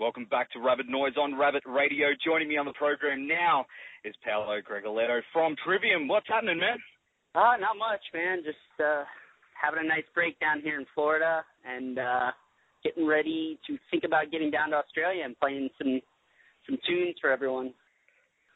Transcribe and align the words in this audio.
Welcome 0.00 0.24
back 0.30 0.50
to 0.52 0.60
Rabbit 0.60 0.88
Noise 0.88 1.20
on 1.20 1.36
Rabbit 1.36 1.62
Radio. 1.66 2.08
Joining 2.24 2.48
me 2.48 2.56
on 2.56 2.64
the 2.64 2.72
program 2.72 3.28
now 3.28 3.66
is 4.02 4.14
Paolo 4.24 4.56
Gregoletto 4.64 5.20
from 5.30 5.54
Trivium. 5.62 6.08
What's 6.08 6.26
happening, 6.26 6.58
man? 6.58 6.78
Uh, 7.34 7.60
not 7.60 7.76
much, 7.76 8.00
man. 8.14 8.38
Just 8.42 8.56
uh 8.80 9.04
having 9.52 9.84
a 9.84 9.86
nice 9.86 10.08
break 10.14 10.40
down 10.40 10.62
here 10.62 10.80
in 10.80 10.86
Florida 10.94 11.44
and 11.68 11.98
uh 11.98 12.30
getting 12.82 13.06
ready 13.06 13.58
to 13.66 13.76
think 13.90 14.04
about 14.04 14.32
getting 14.32 14.50
down 14.50 14.70
to 14.70 14.76
Australia 14.76 15.20
and 15.22 15.38
playing 15.38 15.68
some 15.76 16.00
some 16.64 16.78
tunes 16.88 17.16
for 17.20 17.30
everyone. 17.30 17.74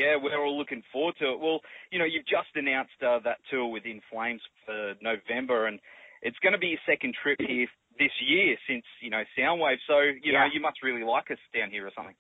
Yeah, 0.00 0.16
we're 0.16 0.42
all 0.42 0.56
looking 0.56 0.82
forward 0.94 1.16
to 1.20 1.32
it. 1.32 1.40
Well, 1.40 1.60
you 1.90 1.98
know, 1.98 2.06
you've 2.06 2.24
just 2.24 2.56
announced 2.56 2.96
uh, 3.06 3.18
that 3.22 3.36
tour 3.50 3.66
with 3.66 3.84
In 3.84 4.00
Flames 4.10 4.40
for 4.64 4.94
November, 5.02 5.66
and 5.66 5.78
it's 6.22 6.38
going 6.38 6.54
to 6.54 6.58
be 6.58 6.68
your 6.68 6.80
second 6.88 7.14
trip 7.22 7.38
here 7.38 7.68
this 7.98 8.12
year 8.20 8.56
since 8.68 8.84
you 9.00 9.10
know 9.10 9.22
Soundwave. 9.36 9.78
So 9.86 10.00
you 10.00 10.32
Yeah. 10.32 10.46
know, 10.46 10.52
you 10.52 10.60
must 10.60 10.82
really 10.82 11.04
like 11.04 11.30
us 11.30 11.38
down 11.54 11.70
here 11.70 11.86
or 11.86 11.92
something. 11.94 12.16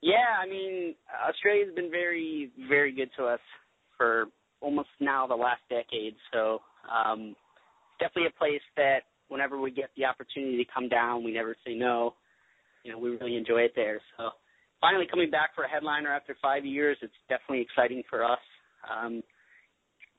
Yeah, 0.00 0.36
I 0.38 0.46
mean, 0.46 0.94
Australia's 1.26 1.74
been 1.74 1.90
very, 1.90 2.50
very 2.68 2.92
good 2.92 3.10
to 3.16 3.24
us 3.24 3.40
for 3.96 4.26
almost 4.60 4.90
now 5.00 5.26
the 5.26 5.34
last 5.34 5.62
decade. 5.70 6.14
So, 6.30 6.60
um, 6.90 7.34
definitely 7.98 8.26
a 8.26 8.38
place 8.38 8.60
that 8.76 9.04
whenever 9.28 9.58
we 9.58 9.70
get 9.70 9.90
the 9.96 10.04
opportunity 10.04 10.62
to 10.62 10.70
come 10.70 10.90
down, 10.90 11.24
we 11.24 11.32
never 11.32 11.56
say 11.66 11.74
no. 11.74 12.14
You 12.82 12.92
know, 12.92 12.98
we 12.98 13.16
really 13.16 13.36
enjoy 13.36 13.62
it 13.62 13.72
there. 13.74 14.00
So, 14.18 14.30
finally 14.80 15.06
coming 15.06 15.30
back 15.30 15.54
for 15.54 15.64
a 15.64 15.68
headliner 15.68 16.12
after 16.12 16.36
five 16.42 16.66
years, 16.66 16.98
it's 17.00 17.14
definitely 17.30 17.62
exciting 17.62 18.02
for 18.10 18.24
us. 18.24 18.40
Um, 18.90 19.22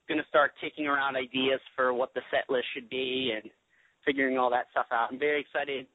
going 0.08 0.20
to 0.20 0.28
start 0.30 0.54
kicking 0.60 0.88
around 0.88 1.16
ideas 1.16 1.60
for 1.76 1.94
what 1.94 2.14
the 2.14 2.22
set 2.32 2.50
list 2.50 2.66
should 2.74 2.90
be 2.90 3.34
and 3.36 3.52
figuring 4.06 4.38
all 4.38 4.50
that 4.52 4.66
stuff 4.72 4.88
out. 4.92 5.10
I'm 5.12 5.20
very 5.20 5.42
excited 5.42 5.88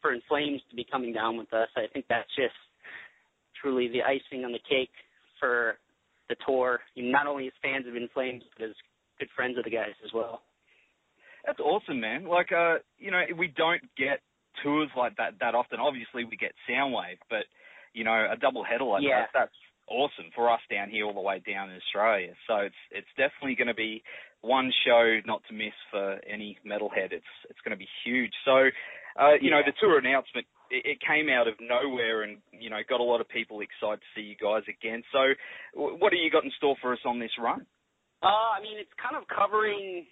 for 0.00 0.12
In 0.12 0.20
Flames 0.28 0.60
to 0.70 0.76
be 0.76 0.84
coming 0.84 1.12
down 1.12 1.36
with 1.36 1.52
us. 1.52 1.68
I 1.76 1.86
think 1.92 2.06
that's 2.08 2.28
just 2.36 2.54
truly 3.60 3.88
the 3.88 4.02
icing 4.02 4.44
on 4.44 4.52
the 4.52 4.58
cake 4.68 4.90
for 5.38 5.76
the 6.28 6.36
tour. 6.46 6.80
Not 6.96 7.26
only 7.26 7.46
as 7.46 7.52
fans 7.62 7.86
of 7.86 7.94
In 7.96 8.08
Flames, 8.12 8.42
but 8.56 8.64
as 8.66 8.74
good 9.18 9.28
friends 9.36 9.58
of 9.58 9.64
the 9.64 9.70
guys 9.70 9.94
as 10.04 10.12
well. 10.12 10.42
That's 11.46 11.60
awesome, 11.60 12.00
man. 12.00 12.24
Like, 12.24 12.52
uh, 12.52 12.78
you 12.98 13.10
know, 13.10 13.22
we 13.36 13.48
don't 13.48 13.82
get 13.96 14.20
tours 14.62 14.88
like 14.96 15.16
that 15.16 15.34
that 15.40 15.54
often. 15.54 15.80
Obviously, 15.80 16.24
we 16.24 16.36
get 16.36 16.52
Soundwave, 16.68 17.18
but 17.30 17.44
you 17.94 18.04
know, 18.04 18.28
a 18.30 18.36
double 18.36 18.64
header 18.64 18.84
like 18.84 19.02
Yeah. 19.02 19.22
that, 19.22 19.30
that's 19.34 19.56
awesome 19.88 20.30
for 20.34 20.50
us 20.50 20.60
down 20.70 20.88
here 20.88 21.04
all 21.04 21.12
the 21.12 21.20
way 21.20 21.40
down 21.40 21.70
in 21.70 21.76
Australia. 21.76 22.32
So 22.46 22.56
it's 22.58 22.82
it's 22.90 23.08
definitely 23.16 23.56
going 23.56 23.68
to 23.68 23.74
be 23.74 24.02
one 24.42 24.70
show 24.84 25.18
not 25.26 25.42
to 25.48 25.54
miss 25.54 25.74
for 25.90 26.18
any 26.28 26.58
metalhead. 26.66 27.12
It's 27.12 27.32
it's 27.48 27.60
going 27.64 27.72
to 27.72 27.80
be 27.80 27.88
huge. 28.04 28.32
So, 28.44 28.68
uh, 29.18 29.34
you 29.40 29.50
know, 29.50 29.60
the 29.64 29.72
tour 29.80 29.98
announcement 29.98 30.46
it, 30.70 30.84
it 30.84 30.98
came 31.00 31.28
out 31.28 31.48
of 31.48 31.54
nowhere 31.60 32.22
and 32.22 32.38
you 32.52 32.70
know 32.70 32.78
got 32.88 33.00
a 33.00 33.04
lot 33.04 33.20
of 33.20 33.28
people 33.28 33.60
excited 33.60 34.00
to 34.00 34.10
see 34.14 34.26
you 34.26 34.36
guys 34.36 34.62
again. 34.68 35.02
So, 35.12 35.34
wh- 35.74 36.00
what 36.00 36.12
have 36.12 36.20
you 36.22 36.30
got 36.30 36.44
in 36.44 36.50
store 36.56 36.76
for 36.80 36.92
us 36.92 37.00
on 37.04 37.20
this 37.20 37.32
run? 37.38 37.66
Uh, 38.22 38.54
I 38.56 38.62
mean, 38.62 38.78
it's 38.78 38.94
kind 39.02 39.20
of 39.20 39.26
covering, 39.26 40.06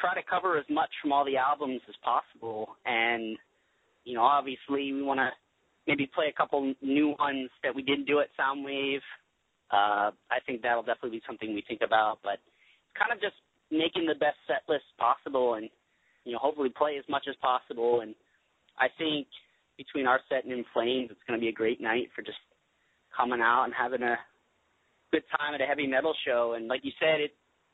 try 0.00 0.14
to 0.14 0.22
cover 0.28 0.56
as 0.56 0.64
much 0.70 0.88
from 1.00 1.12
all 1.12 1.24
the 1.24 1.36
albums 1.36 1.82
as 1.88 1.94
possible. 2.02 2.76
And, 2.86 3.36
you 4.04 4.14
know, 4.14 4.22
obviously 4.22 4.92
we 4.92 5.02
want 5.02 5.20
to 5.20 5.28
maybe 5.86 6.10
play 6.14 6.32
a 6.32 6.32
couple 6.32 6.72
new 6.80 7.14
ones 7.18 7.50
that 7.62 7.74
we 7.74 7.82
didn't 7.82 8.06
do 8.06 8.20
at 8.20 8.28
Soundwave. 8.40 9.04
Uh, 9.70 10.12
I 10.30 10.40
think 10.46 10.62
that'll 10.62 10.82
definitely 10.82 11.18
be 11.18 11.22
something 11.26 11.54
we 11.54 11.62
think 11.68 11.80
about, 11.84 12.20
but 12.22 12.38
kind 12.98 13.12
of 13.12 13.20
just 13.20 13.36
making 13.70 14.06
the 14.06 14.14
best 14.14 14.36
set 14.46 14.62
list 14.68 14.84
possible 14.98 15.54
and, 15.54 15.68
you 16.24 16.32
know, 16.32 16.38
hopefully 16.38 16.70
play 16.70 16.96
as 16.98 17.04
much 17.08 17.24
as 17.28 17.34
possible. 17.40 18.00
And 18.00 18.14
I 18.78 18.88
think 18.98 19.26
between 19.76 20.06
our 20.06 20.20
set 20.28 20.44
and 20.44 20.52
In 20.52 20.64
Flames, 20.72 21.08
it's 21.10 21.20
going 21.26 21.38
to 21.38 21.42
be 21.42 21.48
a 21.48 21.52
great 21.52 21.80
night 21.80 22.08
for 22.14 22.22
just 22.22 22.38
coming 23.16 23.40
out 23.40 23.64
and 23.64 23.74
having 23.74 24.02
a 24.02 24.16
good 25.10 25.24
time 25.38 25.54
at 25.54 25.60
a 25.60 25.66
heavy 25.66 25.86
metal 25.86 26.14
show. 26.26 26.54
And 26.56 26.68
like 26.68 26.80
you 26.84 26.92
said, 26.98 27.20
it 27.20 27.32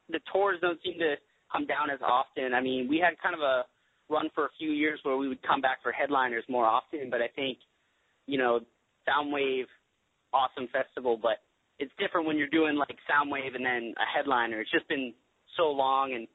the 0.08 0.20
tours 0.32 0.58
don't 0.60 0.80
seem 0.82 0.98
to 0.98 1.14
come 1.52 1.66
down 1.66 1.90
as 1.90 2.00
often. 2.00 2.54
I 2.54 2.60
mean, 2.60 2.88
we 2.88 2.98
had 2.98 3.20
kind 3.22 3.34
of 3.34 3.40
a 3.40 3.64
run 4.08 4.30
for 4.34 4.46
a 4.46 4.50
few 4.58 4.70
years 4.70 4.98
where 5.02 5.16
we 5.16 5.28
would 5.28 5.42
come 5.42 5.60
back 5.60 5.82
for 5.82 5.92
headliners 5.92 6.44
more 6.48 6.64
often, 6.64 7.10
but 7.10 7.20
I 7.20 7.28
think, 7.28 7.58
you 8.26 8.38
know, 8.38 8.60
Soundwave, 9.06 9.66
awesome 10.32 10.68
festival, 10.72 11.18
but 11.20 11.38
it's 11.78 11.92
different 11.98 12.26
when 12.26 12.36
you're 12.36 12.48
doing 12.48 12.76
like 12.76 12.96
Soundwave 13.08 13.54
and 13.54 13.64
then 13.64 13.94
a 13.98 14.06
headliner. 14.16 14.60
It's 14.60 14.70
just 14.70 14.88
been 14.88 15.14
so 15.56 15.70
long 15.70 16.12
and 16.14 16.26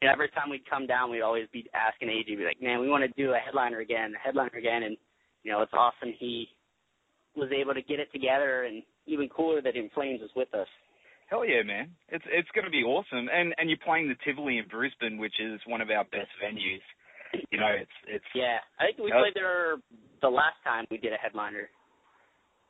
you 0.00 0.06
know, 0.06 0.12
every 0.12 0.28
time 0.30 0.50
we'd 0.50 0.68
come 0.68 0.86
down 0.86 1.10
we'd 1.10 1.22
always 1.22 1.48
be 1.52 1.68
asking 1.74 2.08
AJ, 2.08 2.38
be 2.38 2.44
like, 2.44 2.62
Man, 2.62 2.80
we 2.80 2.88
want 2.88 3.04
to 3.04 3.22
do 3.22 3.32
a 3.32 3.38
headliner 3.38 3.80
again, 3.80 4.14
a 4.14 4.18
headliner 4.18 4.56
again 4.56 4.82
and 4.82 4.96
you 5.42 5.52
know, 5.52 5.62
it's 5.62 5.72
awesome 5.72 6.12
he 6.18 6.48
was 7.36 7.50
able 7.54 7.74
to 7.74 7.82
get 7.82 8.00
it 8.00 8.10
together 8.12 8.64
and 8.64 8.82
even 9.06 9.28
cooler 9.28 9.62
that 9.62 9.76
In 9.76 9.90
Flames 9.94 10.20
is 10.22 10.30
with 10.34 10.52
us. 10.54 10.68
Hell 11.30 11.44
yeah, 11.44 11.62
man! 11.62 11.92
It's 12.08 12.24
it's 12.32 12.48
going 12.54 12.64
to 12.64 12.70
be 12.70 12.82
awesome, 12.82 13.28
and 13.28 13.54
and 13.58 13.68
you're 13.68 13.84
playing 13.84 14.08
the 14.08 14.16
Tivoli 14.24 14.56
in 14.56 14.64
Brisbane, 14.64 15.18
which 15.18 15.36
is 15.38 15.60
one 15.66 15.82
of 15.82 15.90
our 15.90 16.04
best 16.04 16.32
venues. 16.42 16.80
You 17.52 17.60
know, 17.60 17.68
it's 17.68 17.98
it's 18.08 18.24
Yeah, 18.34 18.64
I 18.80 18.86
think 18.86 18.98
we 18.98 19.12
played 19.12 19.36
there 19.36 19.76
the 20.22 20.28
last 20.28 20.56
time 20.64 20.86
we 20.90 20.96
did 20.96 21.12
a 21.12 21.20
headliner, 21.20 21.68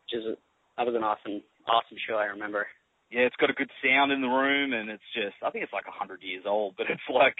which 0.03 0.19
is 0.19 0.37
that 0.79 0.87
was 0.87 0.95
an 0.95 1.03
awesome, 1.03 1.43
awesome 1.67 1.99
show. 2.09 2.15
I 2.15 2.27
remember. 2.27 2.67
yeah, 3.11 3.27
it's 3.27 3.37
got 3.37 3.51
a 3.51 3.59
good 3.59 3.71
sound 3.83 4.13
in 4.13 4.23
the 4.23 4.29
room, 4.29 4.73
and 4.73 4.89
it's 4.89 5.11
just 5.13 5.37
I 5.45 5.51
think 5.51 5.65
it's 5.65 5.73
like 5.73 5.91
a 5.91 5.99
hundred 5.99 6.23
years 6.23 6.45
old, 6.47 6.75
but 6.79 6.87
it's 6.89 7.03
like 7.13 7.37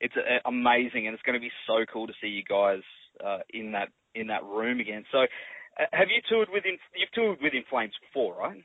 it's 0.00 0.14
uh 0.16 0.42
amazing, 0.48 1.06
and 1.06 1.14
it's 1.14 1.22
going 1.22 1.38
to 1.38 1.40
be 1.40 1.52
so 1.66 1.86
cool 1.92 2.06
to 2.06 2.12
see 2.20 2.28
you 2.28 2.42
guys 2.42 2.82
uh, 3.24 3.38
in 3.54 3.72
that 3.72 3.88
in 4.14 4.26
that 4.26 4.42
room 4.44 4.80
again. 4.80 5.04
So, 5.12 5.18
uh, 5.22 5.86
have 5.92 6.08
you 6.10 6.20
toured 6.28 6.48
with 6.52 6.64
In, 6.66 6.76
you've 6.98 7.12
toured 7.14 7.38
with 7.40 7.54
In 7.54 7.62
Flames 7.70 7.94
before, 8.02 8.36
right? 8.36 8.58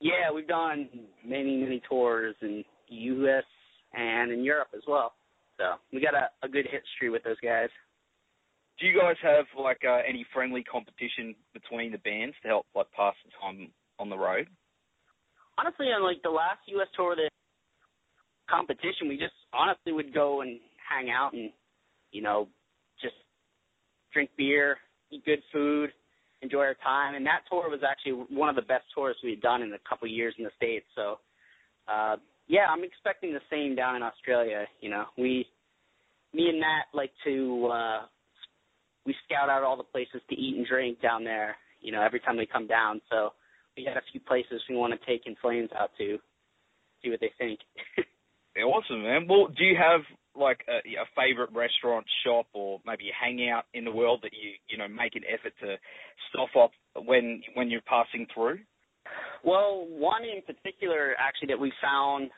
Yeah, 0.00 0.30
we've 0.34 0.48
done 0.48 0.88
many, 1.26 1.58
many 1.58 1.82
tours 1.88 2.36
in 2.40 2.64
the 2.88 2.96
U.S. 2.96 3.44
and 3.92 4.32
in 4.32 4.44
Europe 4.44 4.68
as 4.74 4.82
well. 4.86 5.12
So 5.58 5.64
we 5.92 6.00
got 6.00 6.14
a, 6.14 6.30
a 6.46 6.48
good 6.48 6.66
history 6.70 7.10
with 7.10 7.24
those 7.24 7.40
guys. 7.42 7.68
Do 8.80 8.86
you 8.86 8.98
guys 8.98 9.16
have 9.22 9.46
like 9.58 9.82
uh, 9.86 9.98
any 10.08 10.24
friendly 10.32 10.62
competition 10.62 11.34
between 11.52 11.92
the 11.92 11.98
bands 11.98 12.36
to 12.42 12.48
help 12.48 12.66
like 12.74 12.90
pass 12.92 13.14
the 13.24 13.32
time 13.40 13.70
on 13.98 14.08
the 14.08 14.16
road? 14.16 14.46
Honestly, 15.58 15.86
on 15.86 16.04
like 16.04 16.22
the 16.22 16.30
last 16.30 16.60
U.S. 16.66 16.86
tour, 16.96 17.16
the 17.16 17.28
competition, 18.48 19.08
we 19.08 19.16
just 19.16 19.34
honestly 19.52 19.92
would 19.92 20.14
go 20.14 20.42
and 20.42 20.60
hang 20.88 21.10
out 21.10 21.32
and 21.32 21.50
you 22.12 22.22
know 22.22 22.48
just 23.02 23.14
drink 24.12 24.30
beer, 24.36 24.76
eat 25.10 25.24
good 25.24 25.42
food, 25.52 25.90
enjoy 26.42 26.60
our 26.60 26.76
time. 26.84 27.14
And 27.14 27.26
that 27.26 27.40
tour 27.50 27.68
was 27.68 27.80
actually 27.88 28.24
one 28.30 28.48
of 28.48 28.56
the 28.56 28.62
best 28.62 28.84
tours 28.94 29.16
we 29.22 29.30
had 29.30 29.40
done 29.40 29.62
in 29.62 29.72
a 29.72 29.88
couple 29.88 30.06
of 30.06 30.12
years 30.12 30.34
in 30.38 30.44
the 30.44 30.50
states. 30.56 30.86
So, 30.94 31.18
uh, 31.88 32.16
yeah, 32.46 32.66
I'm 32.70 32.84
expecting 32.84 33.32
the 33.32 33.40
same 33.50 33.74
down 33.74 33.96
in 33.96 34.02
Australia. 34.02 34.66
You 34.80 34.90
know, 34.90 35.04
we, 35.16 35.46
me 36.32 36.48
and 36.48 36.60
Matt 36.60 36.86
like 36.94 37.10
to, 37.24 37.70
uh, 37.72 38.00
we 39.08 39.16
scout 39.24 39.48
out 39.48 39.64
all 39.64 39.76
the 39.76 39.82
places 39.82 40.20
to 40.28 40.36
eat 40.36 40.56
and 40.56 40.66
drink 40.66 41.00
down 41.00 41.24
there. 41.24 41.56
You 41.80 41.92
know, 41.92 42.02
every 42.02 42.20
time 42.20 42.36
we 42.36 42.46
come 42.46 42.66
down. 42.66 43.00
So 43.10 43.32
we 43.76 43.84
got 43.84 43.96
a 43.96 44.02
few 44.12 44.20
places 44.20 44.60
we 44.68 44.76
want 44.76 44.92
to 44.92 45.06
take 45.06 45.26
In 45.26 45.34
Flames 45.40 45.70
out 45.74 45.90
to, 45.96 46.18
see 47.02 47.10
what 47.10 47.20
they 47.20 47.32
think. 47.38 47.58
Yeah, 48.56 48.64
Awesome, 48.64 49.04
man. 49.04 49.28
Well, 49.28 49.46
do 49.56 49.62
you 49.62 49.76
have 49.76 50.00
like 50.34 50.64
a, 50.66 50.78
a 50.78 51.06
favorite 51.14 51.50
restaurant, 51.54 52.04
shop, 52.24 52.46
or 52.54 52.80
maybe 52.84 53.04
a 53.08 53.14
hangout 53.14 53.66
in 53.72 53.84
the 53.84 53.92
world 53.92 54.18
that 54.24 54.32
you 54.32 54.50
you 54.68 54.76
know 54.76 54.88
make 54.88 55.14
an 55.14 55.22
effort 55.32 55.52
to 55.60 55.76
stop 56.28 56.48
off 56.56 56.72
when 56.96 57.40
when 57.54 57.70
you're 57.70 57.86
passing 57.86 58.26
through? 58.34 58.58
Well, 59.44 59.86
one 59.88 60.22
in 60.24 60.42
particular, 60.42 61.14
actually, 61.20 61.54
that 61.54 61.60
we 61.60 61.72
found, 61.80 62.30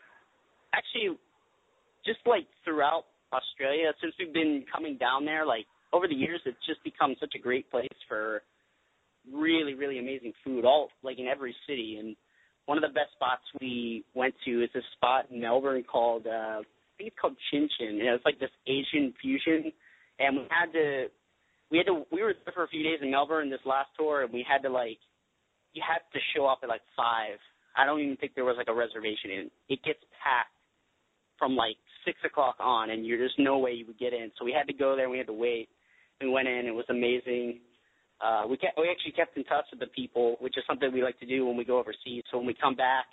actually, 0.75 1.17
just 2.05 2.21
like 2.27 2.45
throughout 2.65 3.05
Australia, 3.33 3.93
since 4.03 4.13
we've 4.19 4.35
been 4.35 4.65
coming 4.71 4.99
down 4.99 5.25
there, 5.25 5.47
like 5.47 5.65
over 5.93 6.07
the 6.09 6.15
years, 6.15 6.41
it's 6.47 6.65
just 6.67 6.83
become 6.85 7.15
such 7.21 7.35
a 7.35 7.39
great 7.39 7.71
place 7.71 7.89
for 8.09 8.43
really, 9.33 9.75
really 9.75 9.99
amazing 9.99 10.33
food, 10.45 10.65
all 10.65 10.89
like 11.03 11.19
in 11.19 11.27
every 11.27 11.55
city. 11.69 11.97
And 12.01 12.17
one 12.67 12.79
of 12.79 12.83
the 12.83 12.95
best 12.95 13.13
spots 13.15 13.43
we 13.61 14.05
went 14.15 14.35
to 14.45 14.63
is 14.63 14.71
this 14.75 14.85
spot 14.97 15.27
in 15.31 15.41
Melbourne 15.41 15.85
called, 15.85 16.27
uh, 16.27 16.61
I 16.61 16.63
think 16.99 17.09
it's 17.09 17.17
called 17.21 17.37
Chin 17.51 17.69
Chin. 17.79 17.99
Know, 17.99 18.15
it's 18.15 18.25
like 18.25 18.39
this 18.39 18.51
Asian 18.67 19.13
fusion. 19.21 19.73
and 20.19 20.37
we 20.37 20.43
had 20.51 20.73
to 20.73 21.07
we 21.71 21.79
had 21.79 21.87
to 21.87 22.05
we 22.13 22.23
were 22.23 22.35
there 22.45 22.53
for 22.55 22.65
a 22.65 22.69
few 22.69 22.83
days 22.83 22.99
in 23.03 23.11
Melbourne 23.11 23.51
this 23.51 23.61
last 23.65 23.89
tour, 23.99 24.23
and 24.23 24.33
we 24.33 24.45
had 24.49 24.63
to 24.63 24.71
like 24.71 24.99
you 25.73 25.83
had 25.87 26.01
to 26.13 26.21
show 26.35 26.47
up 26.47 26.61
at 26.63 26.69
like 26.69 26.83
five. 26.97 27.39
I 27.77 27.87
don't 27.87 28.01
even 28.01 28.17
think 28.17 28.35
there 28.35 28.45
was 28.45 28.57
like 28.59 28.69
a 28.69 28.75
reservation 28.75 29.31
in. 29.31 29.51
It 29.69 29.83
gets 29.83 30.01
packed 30.23 30.55
from 31.39 31.57
like 31.57 31.77
six 32.05 32.19
o'clock 32.25 32.57
on, 32.61 32.91
and 32.91 33.07
you're 33.07 33.19
there's 33.19 33.35
no 33.39 33.59
way 33.59 33.73
you 33.73 33.87
would 33.87 33.99
get 33.99 34.13
in. 34.13 34.31
So 34.39 34.45
we 34.45 34.53
had 34.53 34.67
to 34.67 34.75
go 34.75 34.95
there. 34.97 35.05
and 35.05 35.13
We 35.13 35.19
had 35.19 35.29
to 35.29 35.33
wait. 35.33 35.69
We 36.21 36.29
went 36.29 36.49
in. 36.49 36.67
It 36.67 36.75
was 36.75 36.85
amazing. 36.89 37.61
Uh, 38.21 38.45
we 38.49 38.57
kept, 38.59 38.77
we 38.77 38.91
actually 38.91 39.13
kept 39.13 39.37
in 39.37 39.45
touch 39.45 39.65
with 39.71 39.81
the 39.81 39.87
people, 39.87 40.37
which 40.41 40.57
is 40.59 40.65
something 40.67 40.93
we 40.93 41.03
like 41.03 41.19
to 41.21 41.27
do 41.27 41.47
when 41.47 41.57
we 41.57 41.65
go 41.65 41.79
overseas. 41.79 42.23
So 42.31 42.37
when 42.37 42.47
we 42.47 42.55
come 42.55 42.75
back, 42.77 43.07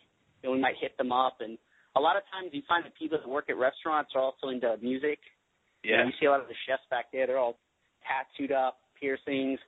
you 0.43 0.49
know, 0.49 0.55
we 0.55 0.61
might 0.61 0.75
hit 0.79 0.97
them 0.97 1.11
up. 1.11 1.37
And 1.39 1.57
a 1.95 1.99
lot 1.99 2.17
of 2.17 2.23
times 2.31 2.51
you 2.51 2.61
find 2.67 2.83
that 2.83 2.93
people 2.95 3.17
that 3.17 3.27
work 3.27 3.49
at 3.49 3.57
restaurants 3.57 4.11
are 4.15 4.21
also 4.21 4.49
into 4.49 4.75
music. 4.81 5.19
Yeah. 5.83 5.91
You, 5.91 5.97
know, 5.97 6.05
you 6.07 6.13
see 6.19 6.25
a 6.25 6.31
lot 6.31 6.41
of 6.41 6.47
the 6.47 6.59
chefs 6.67 6.83
back 6.89 7.05
there; 7.13 7.27
they're 7.27 7.39
all 7.39 7.57
tattooed 8.03 8.51
up, 8.51 8.79
piercings. 8.99 9.59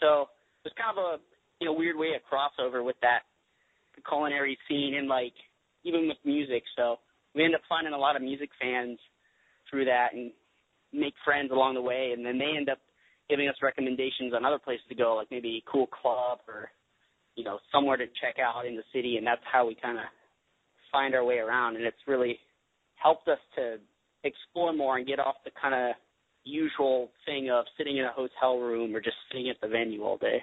So 0.00 0.32
there's 0.64 0.74
kind 0.80 0.96
of 0.96 1.04
a 1.04 1.16
you 1.60 1.66
know 1.66 1.74
weird 1.74 1.96
way 1.96 2.16
of 2.16 2.22
crossover 2.24 2.84
with 2.84 2.96
that 3.02 3.28
culinary 4.08 4.56
scene 4.68 4.94
and 4.96 5.08
like 5.08 5.34
even 5.84 6.08
with 6.08 6.18
music. 6.24 6.62
So 6.76 6.96
we 7.34 7.44
end 7.44 7.54
up 7.54 7.60
finding 7.68 7.92
a 7.92 7.98
lot 7.98 8.16
of 8.16 8.22
music 8.22 8.50
fans 8.60 8.98
through 9.68 9.84
that 9.86 10.14
and 10.14 10.32
make 10.92 11.14
friends 11.24 11.50
along 11.52 11.74
the 11.74 11.82
way, 11.82 12.12
and 12.16 12.24
then 12.24 12.38
they 12.38 12.56
end 12.56 12.68
up 12.68 12.78
giving 13.28 13.48
us 13.48 13.56
recommendations 13.62 14.32
on 14.34 14.44
other 14.44 14.58
places 14.58 14.84
to 14.88 14.94
go, 14.94 15.16
like 15.16 15.28
maybe 15.30 15.62
a 15.62 15.70
cool 15.70 15.86
club 15.86 16.38
or 16.48 16.70
you 17.36 17.44
know 17.44 17.58
somewhere 17.72 17.96
to 17.96 18.06
check 18.20 18.36
out 18.42 18.66
in 18.66 18.76
the 18.76 18.82
city, 18.92 19.16
and 19.16 19.26
that's 19.26 19.42
how 19.50 19.66
we 19.66 19.74
kind 19.74 19.98
of 19.98 20.04
find 20.90 21.14
our 21.14 21.24
way 21.24 21.38
around, 21.38 21.76
and 21.76 21.84
it's 21.84 21.96
really 22.06 22.38
helped 22.96 23.28
us 23.28 23.38
to 23.56 23.76
explore 24.24 24.72
more 24.72 24.96
and 24.96 25.06
get 25.06 25.20
off 25.20 25.36
the 25.44 25.50
kind 25.60 25.74
of 25.74 25.94
usual 26.44 27.10
thing 27.26 27.50
of 27.50 27.64
sitting 27.76 27.98
in 27.98 28.04
a 28.04 28.12
hotel 28.12 28.58
room 28.58 28.94
or 28.94 29.00
just 29.00 29.16
sitting 29.30 29.48
at 29.50 29.56
the 29.60 29.68
venue 29.68 30.02
all 30.02 30.18
day. 30.18 30.42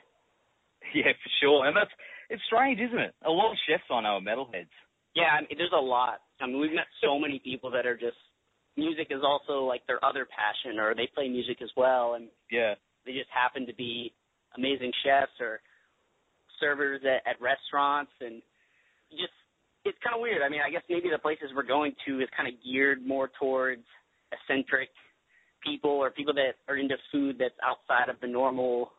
Yeah, 0.94 1.12
for 1.18 1.32
sure. 1.42 1.66
And 1.66 1.76
that's 1.76 1.90
it's 2.30 2.42
strange, 2.46 2.80
isn't 2.80 3.00
it? 3.00 3.14
A 3.26 3.30
lot 3.30 3.52
of 3.52 3.58
chefs 3.68 3.84
I 3.90 4.02
know 4.02 4.18
are 4.18 4.22
metalheads. 4.22 4.70
Yeah, 5.16 5.34
I 5.34 5.42
mean, 5.42 5.58
there's 5.58 5.74
a 5.74 5.82
lot. 5.82 6.22
I 6.42 6.48
mean, 6.48 6.60
we've 6.60 6.74
met 6.74 6.86
so 7.02 7.18
many 7.18 7.40
people 7.40 7.72
that 7.72 7.86
are 7.86 7.98
just 7.98 8.18
music 8.78 9.08
is 9.10 9.22
also 9.24 9.64
like 9.66 9.86
their 9.88 10.04
other 10.04 10.26
passion, 10.26 10.80
or 10.80 10.94
they 10.96 11.08
play 11.14 11.30
music 11.30 11.62
as 11.62 11.70
well, 11.78 12.16
and 12.16 12.28
Yeah. 12.52 12.76
they 13.06 13.14
just 13.14 13.30
happen 13.30 13.66
to 13.68 13.74
be 13.74 14.14
amazing 14.58 14.92
chefs 15.04 15.40
or 15.40 15.62
servers 16.60 17.02
at, 17.04 17.26
at 17.30 17.42
restaurants, 17.42 18.12
and 18.22 18.42
just 19.12 19.34
it's 19.86 19.98
kind 20.04 20.16
of 20.16 20.22
weird. 20.22 20.42
I 20.42 20.50
mean, 20.50 20.62
I 20.66 20.72
guess 20.72 20.82
maybe 20.90 21.10
the 21.12 21.20
places 21.20 21.52
we're 21.56 21.64
going 21.64 21.94
to 22.08 22.20
is 22.20 22.30
kind 22.36 22.48
of 22.48 22.56
geared 22.64 23.06
more 23.06 23.30
towards 23.40 23.84
eccentric 24.32 24.90
people 25.64 25.92
or 25.92 26.10
people 26.10 26.34
that 26.34 26.56
are 26.68 26.78
into 26.78 26.96
food 27.12 27.38
that's 27.40 27.56
outside 27.64 28.10
of 28.10 28.20
the 28.20 28.28
normal, 28.28 28.92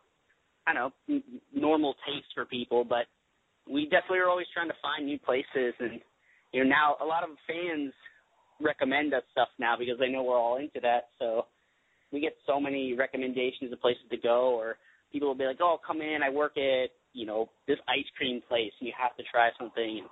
I 0.66 0.72
don't 0.74 0.92
know, 1.08 1.20
normal 1.54 1.94
taste 2.06 2.28
for 2.34 2.44
people. 2.44 2.84
But 2.84 3.06
we 3.68 3.84
definitely 3.84 4.18
are 4.18 4.28
always 4.28 4.46
trying 4.54 4.68
to 4.68 4.78
find 4.80 5.06
new 5.06 5.18
places, 5.18 5.74
and 5.80 6.00
you 6.52 6.62
know, 6.62 6.70
now 6.70 6.96
a 7.02 7.04
lot 7.04 7.24
of 7.24 7.30
fans 7.46 7.92
recommend 8.60 9.14
us 9.14 9.22
stuff 9.32 9.48
now 9.58 9.76
because 9.78 9.98
they 9.98 10.08
know 10.08 10.22
we're 10.22 10.38
all 10.38 10.56
into 10.56 10.80
that. 10.82 11.08
So 11.18 11.46
we 12.12 12.20
get 12.20 12.36
so 12.46 12.60
many 12.60 12.94
recommendations 12.94 13.72
of 13.72 13.80
places 13.80 14.04
to 14.10 14.16
go, 14.16 14.54
or 14.54 14.76
people 15.12 15.28
will 15.28 15.34
be 15.34 15.44
like, 15.44 15.60
"Oh, 15.60 15.78
come 15.86 16.00
in, 16.00 16.22
I 16.22 16.30
work 16.30 16.56
at 16.56 16.90
you 17.12 17.26
know 17.26 17.48
this 17.66 17.78
ice 17.88 18.08
cream 18.16 18.42
place, 18.48 18.72
and 18.80 18.86
you 18.86 18.94
have 18.98 19.16
to 19.16 19.22
try 19.24 19.50
something." 19.58 19.98
And, 20.00 20.08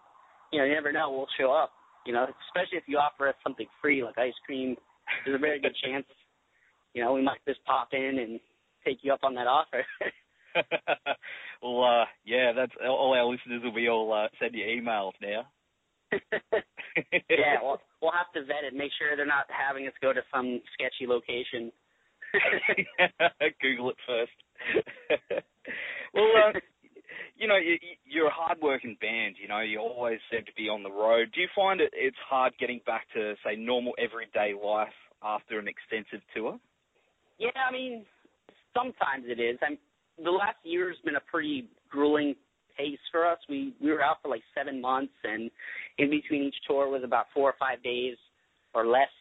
you 0.53 0.59
know, 0.59 0.65
you 0.65 0.75
never 0.75 0.93
know, 0.93 1.11
we'll 1.11 1.27
show 1.39 1.53
up. 1.53 1.73
You 2.07 2.13
know, 2.13 2.27
especially 2.49 2.79
if 2.79 2.85
you 2.87 2.99
offer 2.99 3.29
us 3.29 3.35
something 3.43 3.67
free 3.81 4.05
like 4.05 4.19
ice 4.19 4.35
cream, 4.45 4.77
there's 5.25 5.37
a 5.37 5.39
very 5.39 5.61
good 5.61 5.75
chance. 5.83 6.07
You 6.93 7.03
know, 7.03 7.13
we 7.13 7.23
might 7.23 7.45
just 7.47 7.65
pop 7.65 7.89
in 7.93 8.19
and 8.19 8.41
take 8.85 8.99
you 9.03 9.13
up 9.13 9.25
on 9.25 9.35
that 9.35 9.47
offer. 9.47 9.85
well, 11.63 11.85
uh, 11.85 12.05
yeah, 12.25 12.53
that's 12.55 12.73
all 12.81 13.15
our 13.15 13.25
listeners 13.25 13.63
will 13.63 13.75
be 13.75 13.89
all 13.89 14.13
uh, 14.13 14.29
send 14.41 14.55
you 14.55 14.65
emails 14.65 15.13
now. 15.21 15.47
yeah, 17.31 17.59
we'll 17.63 17.81
we'll 18.03 18.13
have 18.13 18.33
to 18.35 18.45
vet 18.45 18.65
it, 18.67 18.75
make 18.75 18.93
sure 18.99 19.17
they're 19.17 19.27
not 19.27 19.47
having 19.49 19.87
us 19.87 19.95
go 20.01 20.13
to 20.13 20.21
some 20.33 20.61
sketchy 20.75 21.07
location. 21.07 21.73
Google 23.63 23.91
it 23.91 23.97
first. 24.07 24.33
well, 26.13 26.27
uh, 26.49 26.59
you 27.37 27.47
know, 27.47 27.57
you, 27.57 27.79
you're 28.05 28.27
a 28.27 28.35
hard-working 28.35 28.97
band. 29.01 29.37
You 29.41 29.49
know, 29.49 29.61
you 29.61 29.79
always 29.79 30.19
seem 30.31 30.45
to 30.45 30.53
be 30.57 30.69
on 30.69 30.83
the 30.83 30.91
road. 30.91 31.31
Do 31.35 31.41
you 31.41 31.49
find 31.55 31.81
it 31.81 31.91
it's 31.95 32.17
hard 32.29 32.53
getting 32.59 32.81
back 32.87 33.07
to 33.15 33.35
say 33.45 33.57
normal 33.57 33.93
everyday 33.99 34.53
life 34.55 34.95
after 35.23 35.59
an 35.59 35.69
extensive 35.69 36.27
tour? 36.35 36.59
Yeah, 37.39 37.51
I 37.69 37.73
mean, 37.73 38.05
sometimes 38.75 39.27
it 39.27 39.41
is. 39.41 39.59
I'm 39.63 39.79
the 40.23 40.31
last 40.31 40.59
year's 40.63 40.97
been 41.05 41.17
a 41.17 41.25
pretty 41.31 41.69
grueling 41.91 42.35
for 43.15 43.25
us. 43.25 43.39
We 43.49 43.73
we 43.81 43.93
were 43.95 44.03
out 44.03 44.19
for 44.23 44.29
like 44.29 44.43
seven 44.59 44.81
months, 44.81 45.15
and 45.23 45.49
in 45.99 46.11
between 46.11 46.43
each 46.43 46.59
tour 46.67 46.89
was 46.91 47.03
about 47.05 47.27
four 47.33 47.49
or 47.49 47.55
five 47.61 47.81
days 47.83 48.17
or 48.75 48.85
less. 48.87 49.15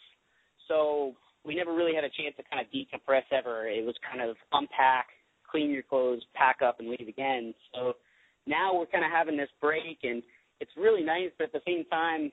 So 0.67 1.13
we 1.45 1.53
never 1.53 1.73
really 1.75 1.93
had 1.93 2.03
a 2.03 2.09
chance 2.09 2.33
to 2.37 2.43
kind 2.49 2.65
of 2.65 2.71
decompress 2.73 3.29
ever. 3.31 3.67
It 3.67 3.85
was 3.85 3.95
kind 4.09 4.27
of 4.27 4.35
unpack, 4.51 5.07
clean 5.49 5.69
your 5.69 5.83
clothes, 5.83 6.23
pack 6.33 6.57
up, 6.65 6.79
and 6.79 6.89
leave 6.89 7.07
again. 7.07 7.53
So 7.75 7.93
now 8.47 8.73
we're 8.73 8.87
kind 8.87 9.05
of 9.05 9.11
having 9.11 9.37
this 9.37 9.53
break, 9.61 9.99
and 10.01 10.23
it's 10.59 10.71
really 10.75 11.03
nice. 11.03 11.29
But 11.37 11.45
at 11.45 11.53
the 11.53 11.67
same 11.67 11.85
time, 11.85 12.31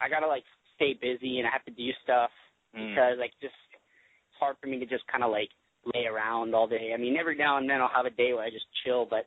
I 0.00 0.08
gotta 0.08 0.26
like 0.26 0.44
stay 0.74 0.94
busy, 0.94 1.38
and 1.38 1.46
I 1.46 1.50
have 1.52 1.64
to 1.66 1.70
do 1.70 1.88
stuff 2.02 2.30
Mm. 2.70 2.94
because 2.94 3.18
like 3.18 3.32
just 3.42 3.54
it's 3.74 4.38
hard 4.38 4.56
for 4.60 4.68
me 4.68 4.78
to 4.78 4.86
just 4.86 5.04
kind 5.10 5.24
of 5.24 5.30
like 5.32 5.50
lay 5.92 6.06
around 6.06 6.54
all 6.54 6.68
day. 6.68 6.92
I 6.94 6.96
mean, 6.96 7.16
every 7.18 7.36
now 7.36 7.58
and 7.58 7.68
then 7.68 7.80
I'll 7.80 7.90
have 7.94 8.06
a 8.06 8.10
day 8.14 8.32
where 8.32 8.44
I 8.44 8.50
just 8.50 8.66
chill, 8.84 9.06
but 9.10 9.26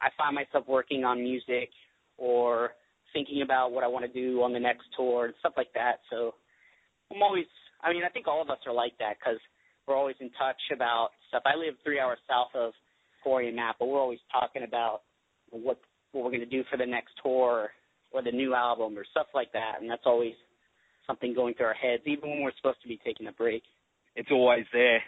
I 0.00 0.08
find 0.16 0.34
myself 0.34 0.66
working 0.68 1.04
on 1.04 1.22
music 1.22 1.70
or 2.18 2.70
thinking 3.12 3.42
about 3.42 3.72
what 3.72 3.84
I 3.84 3.88
want 3.88 4.04
to 4.04 4.12
do 4.12 4.42
on 4.42 4.52
the 4.52 4.60
next 4.60 4.84
tour 4.96 5.26
and 5.26 5.34
stuff 5.40 5.54
like 5.56 5.72
that. 5.74 6.00
So 6.10 6.34
I'm 7.12 7.22
always, 7.22 7.46
I 7.82 7.92
mean, 7.92 8.02
I 8.04 8.08
think 8.08 8.26
all 8.28 8.42
of 8.42 8.50
us 8.50 8.58
are 8.66 8.74
like 8.74 8.92
that 8.98 9.16
because 9.18 9.40
we're 9.86 9.96
always 9.96 10.16
in 10.20 10.30
touch 10.38 10.60
about 10.74 11.10
stuff. 11.28 11.42
I 11.46 11.56
live 11.56 11.74
three 11.84 12.00
hours 12.00 12.18
south 12.28 12.54
of 12.54 12.72
Corey 13.22 13.48
and 13.48 13.56
Matt, 13.56 13.76
but 13.78 13.86
we're 13.86 14.00
always 14.00 14.20
talking 14.32 14.62
about 14.62 15.02
what 15.50 15.78
what 16.12 16.24
we're 16.24 16.30
going 16.30 16.40
to 16.40 16.46
do 16.46 16.64
for 16.70 16.76
the 16.76 16.86
next 16.86 17.10
tour 17.22 17.70
or 18.12 18.22
the 18.22 18.32
new 18.32 18.54
album 18.54 18.96
or 18.96 19.04
stuff 19.10 19.26
like 19.34 19.52
that, 19.52 19.74
and 19.80 19.90
that's 19.90 20.06
always 20.06 20.34
something 21.06 21.34
going 21.34 21.54
through 21.54 21.66
our 21.66 21.74
heads, 21.74 22.02
even 22.06 22.30
when 22.30 22.42
we're 22.42 22.56
supposed 22.56 22.80
to 22.82 22.88
be 22.88 22.98
taking 23.04 23.26
a 23.26 23.32
break. 23.32 23.62
It's 24.14 24.30
always 24.30 24.64
there. 24.72 25.02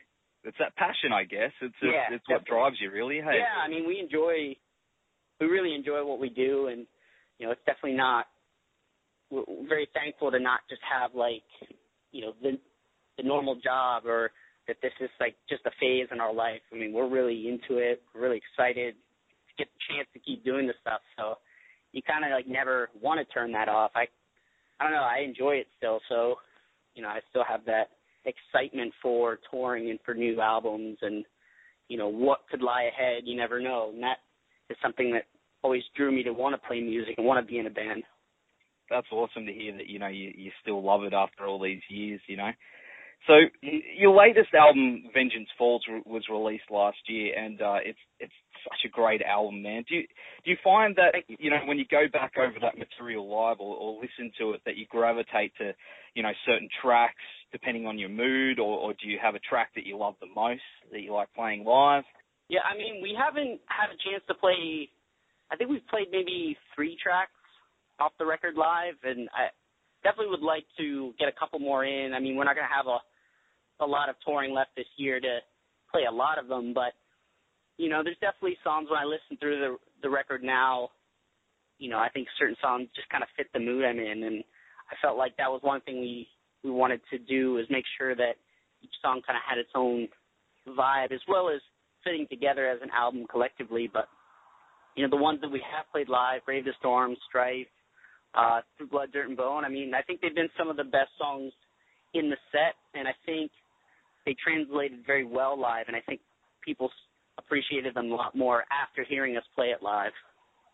It's 0.44 0.56
that 0.58 0.76
passion, 0.76 1.12
I 1.12 1.24
guess. 1.24 1.50
It's 1.60 1.74
just, 1.80 1.92
Yeah, 1.92 2.14
it's 2.14 2.24
what 2.28 2.44
drives 2.44 2.76
you, 2.80 2.90
really. 2.90 3.16
Hey. 3.16 3.40
Yeah, 3.40 3.58
I 3.64 3.68
mean, 3.68 3.86
we 3.86 3.98
enjoy, 3.98 4.54
we 5.40 5.46
really 5.46 5.74
enjoy 5.74 6.04
what 6.04 6.18
we 6.18 6.28
do, 6.28 6.68
and 6.68 6.86
you 7.38 7.46
know, 7.46 7.52
it's 7.52 7.60
definitely 7.66 7.96
not. 7.96 8.26
We're 9.30 9.44
very 9.68 9.88
thankful 9.94 10.30
to 10.30 10.40
not 10.40 10.60
just 10.68 10.80
have 10.90 11.14
like, 11.14 11.44
you 12.12 12.22
know, 12.22 12.32
the 12.42 12.58
the 13.16 13.22
normal 13.22 13.56
job 13.56 14.06
or 14.06 14.30
that 14.68 14.76
this 14.82 14.92
is 15.00 15.10
like 15.18 15.34
just 15.48 15.64
a 15.66 15.70
phase 15.80 16.06
in 16.12 16.20
our 16.20 16.32
life. 16.32 16.60
I 16.72 16.76
mean, 16.76 16.92
we're 16.92 17.08
really 17.08 17.48
into 17.48 17.80
it. 17.80 18.02
We're 18.14 18.22
really 18.22 18.40
excited 18.40 18.94
to 18.94 19.52
get 19.56 19.68
the 19.72 19.94
chance 19.94 20.08
to 20.12 20.20
keep 20.20 20.44
doing 20.44 20.66
this 20.66 20.76
stuff. 20.80 21.00
So 21.16 21.34
you 21.92 22.02
kind 22.02 22.24
of 22.24 22.30
like 22.30 22.46
never 22.46 22.90
want 23.00 23.18
to 23.18 23.32
turn 23.32 23.52
that 23.52 23.68
off. 23.68 23.90
I, 23.94 24.04
I 24.78 24.84
don't 24.84 24.92
know. 24.92 25.02
I 25.02 25.24
enjoy 25.24 25.52
it 25.52 25.66
still. 25.76 26.00
So, 26.08 26.36
you 26.94 27.02
know, 27.02 27.08
I 27.08 27.20
still 27.30 27.44
have 27.48 27.64
that 27.66 27.88
excitement 28.24 28.92
for 29.02 29.38
touring 29.50 29.90
and 29.90 29.98
for 30.04 30.14
new 30.14 30.40
albums 30.40 30.98
and 31.00 31.24
you 31.88 31.96
know 31.96 32.08
what 32.08 32.40
could 32.50 32.62
lie 32.62 32.90
ahead. 32.92 33.22
You 33.24 33.36
never 33.36 33.60
know, 33.60 33.90
and 33.92 34.02
that 34.02 34.18
is 34.70 34.76
something 34.82 35.12
that 35.12 35.24
always 35.62 35.82
drew 35.96 36.12
me 36.12 36.22
to 36.22 36.32
want 36.32 36.54
to 36.54 36.66
play 36.66 36.80
music 36.80 37.14
and 37.18 37.26
want 37.26 37.44
to 37.44 37.50
be 37.50 37.58
in 37.58 37.66
a 37.66 37.70
band. 37.70 38.04
That's 38.90 39.06
awesome 39.12 39.46
to 39.46 39.52
hear 39.52 39.76
that 39.76 39.86
you 39.86 39.98
know 39.98 40.08
you 40.08 40.32
you 40.34 40.50
still 40.62 40.82
love 40.82 41.04
it 41.04 41.12
after 41.12 41.46
all 41.46 41.60
these 41.60 41.82
years. 41.88 42.20
You 42.26 42.36
know. 42.36 42.50
So 43.26 43.34
your 43.60 44.16
latest 44.16 44.54
album, 44.54 45.04
Vengeance 45.12 45.48
Falls, 45.58 45.84
was 46.06 46.22
released 46.30 46.70
last 46.70 46.98
year, 47.08 47.36
and 47.36 47.60
uh, 47.60 47.78
it's 47.84 47.98
it's 48.20 48.32
such 48.64 48.86
a 48.86 48.88
great 48.88 49.20
album, 49.22 49.62
man. 49.62 49.84
Do 49.88 49.96
you 49.96 50.02
do 50.44 50.50
you 50.50 50.56
find 50.62 50.96
that 50.96 51.14
you 51.26 51.50
know 51.50 51.58
when 51.66 51.78
you 51.78 51.84
go 51.90 52.04
back 52.10 52.34
over 52.38 52.54
that 52.62 52.78
material 52.78 53.28
live 53.28 53.60
or, 53.60 53.76
or 53.76 54.00
listen 54.00 54.32
to 54.38 54.52
it 54.52 54.62
that 54.64 54.76
you 54.76 54.86
gravitate 54.88 55.52
to 55.58 55.72
you 56.14 56.22
know 56.22 56.32
certain 56.46 56.68
tracks 56.80 57.14
depending 57.52 57.86
on 57.86 57.98
your 57.98 58.08
mood, 58.08 58.58
or, 58.58 58.78
or 58.78 58.92
do 58.92 59.08
you 59.08 59.18
have 59.20 59.34
a 59.34 59.40
track 59.40 59.70
that 59.74 59.84
you 59.84 59.98
love 59.98 60.14
the 60.20 60.28
most 60.34 60.62
that 60.92 61.00
you 61.00 61.12
like 61.12 61.28
playing 61.34 61.64
live? 61.64 62.04
Yeah, 62.48 62.60
I 62.64 62.76
mean, 62.76 63.02
we 63.02 63.16
haven't 63.16 63.60
had 63.66 63.92
a 63.92 63.98
chance 64.00 64.24
to 64.28 64.34
play. 64.34 64.88
I 65.50 65.56
think 65.56 65.70
we've 65.70 65.86
played 65.88 66.08
maybe 66.10 66.56
three 66.74 66.96
tracks 67.02 67.32
off 68.00 68.12
the 68.18 68.26
record 68.26 68.54
live, 68.56 68.94
and 69.04 69.28
I 69.34 69.48
definitely 70.02 70.30
would 70.30 70.44
like 70.44 70.64
to 70.78 71.12
get 71.18 71.28
a 71.28 71.36
couple 71.38 71.58
more 71.58 71.84
in. 71.84 72.14
I 72.14 72.20
mean, 72.20 72.36
we're 72.36 72.44
not 72.44 72.54
going 72.56 72.68
to 72.68 72.74
have 72.74 72.86
a 72.86 72.98
a 73.80 73.86
lot 73.86 74.08
of 74.08 74.16
touring 74.26 74.52
left 74.52 74.70
this 74.76 74.90
year 74.96 75.20
to 75.20 75.38
play 75.92 76.02
a 76.08 76.12
lot 76.12 76.36
of 76.38 76.48
them, 76.48 76.74
but 76.74 76.94
you 77.76 77.88
know, 77.88 78.02
there's 78.02 78.18
definitely 78.20 78.58
songs 78.64 78.88
when 78.90 78.98
I 78.98 79.04
listen 79.04 79.36
through 79.38 79.60
the 79.60 79.76
the 80.02 80.10
record 80.10 80.42
now. 80.42 80.90
You 81.78 81.90
know, 81.90 81.98
I 81.98 82.08
think 82.08 82.26
certain 82.38 82.56
songs 82.60 82.88
just 82.96 83.08
kind 83.08 83.22
of 83.22 83.28
fit 83.36 83.46
the 83.52 83.60
mood 83.60 83.84
I'm 83.84 84.00
in, 84.00 84.24
and 84.24 84.42
I 84.90 84.96
felt 85.00 85.16
like 85.16 85.36
that 85.36 85.50
was 85.50 85.60
one 85.62 85.80
thing 85.82 86.00
we 86.00 86.26
we 86.64 86.70
wanted 86.70 87.00
to 87.10 87.18
do 87.18 87.58
is 87.58 87.66
make 87.70 87.84
sure 87.96 88.16
that 88.16 88.34
each 88.82 88.94
song 89.00 89.22
kind 89.26 89.36
of 89.36 89.42
had 89.48 89.58
its 89.58 89.70
own 89.76 90.08
vibe 90.68 91.12
as 91.12 91.20
well 91.28 91.48
as 91.48 91.60
fitting 92.08 92.26
together 92.30 92.68
as 92.68 92.78
an 92.82 92.88
album 92.96 93.26
collectively. 93.30 93.88
But 93.92 94.08
you 94.96 95.02
know, 95.02 95.10
the 95.10 95.22
ones 95.22 95.40
that 95.42 95.50
we 95.50 95.62
have 95.74 95.84
played 95.92 96.08
live, 96.08 96.44
Brave 96.46 96.64
the 96.64 96.72
Storm, 96.80 97.14
Strife, 97.28 97.66
uh, 98.34 98.60
Through 98.76 98.88
Blood, 98.88 99.12
Dirt, 99.12 99.28
and 99.28 99.36
Bone. 99.36 99.64
I 99.64 99.68
mean, 99.68 99.92
I 99.94 100.02
think 100.02 100.20
they've 100.20 100.34
been 100.34 100.48
some 100.58 100.68
of 100.68 100.76
the 100.76 100.84
best 100.84 101.10
songs 101.18 101.52
in 102.14 102.30
the 102.30 102.36
set, 102.50 102.74
and 102.94 103.06
I 103.06 103.12
think 103.26 103.50
they 104.24 104.34
translated 104.42 105.00
very 105.06 105.24
well 105.24 105.58
live, 105.58 105.84
and 105.86 105.96
I 105.96 106.00
think 106.00 106.20
people 106.64 106.90
appreciated 107.38 107.94
them 107.94 108.10
a 108.10 108.14
lot 108.14 108.34
more 108.34 108.64
after 108.72 109.04
hearing 109.04 109.36
us 109.36 109.44
play 109.54 109.66
it 109.66 109.82
live. 109.82 110.12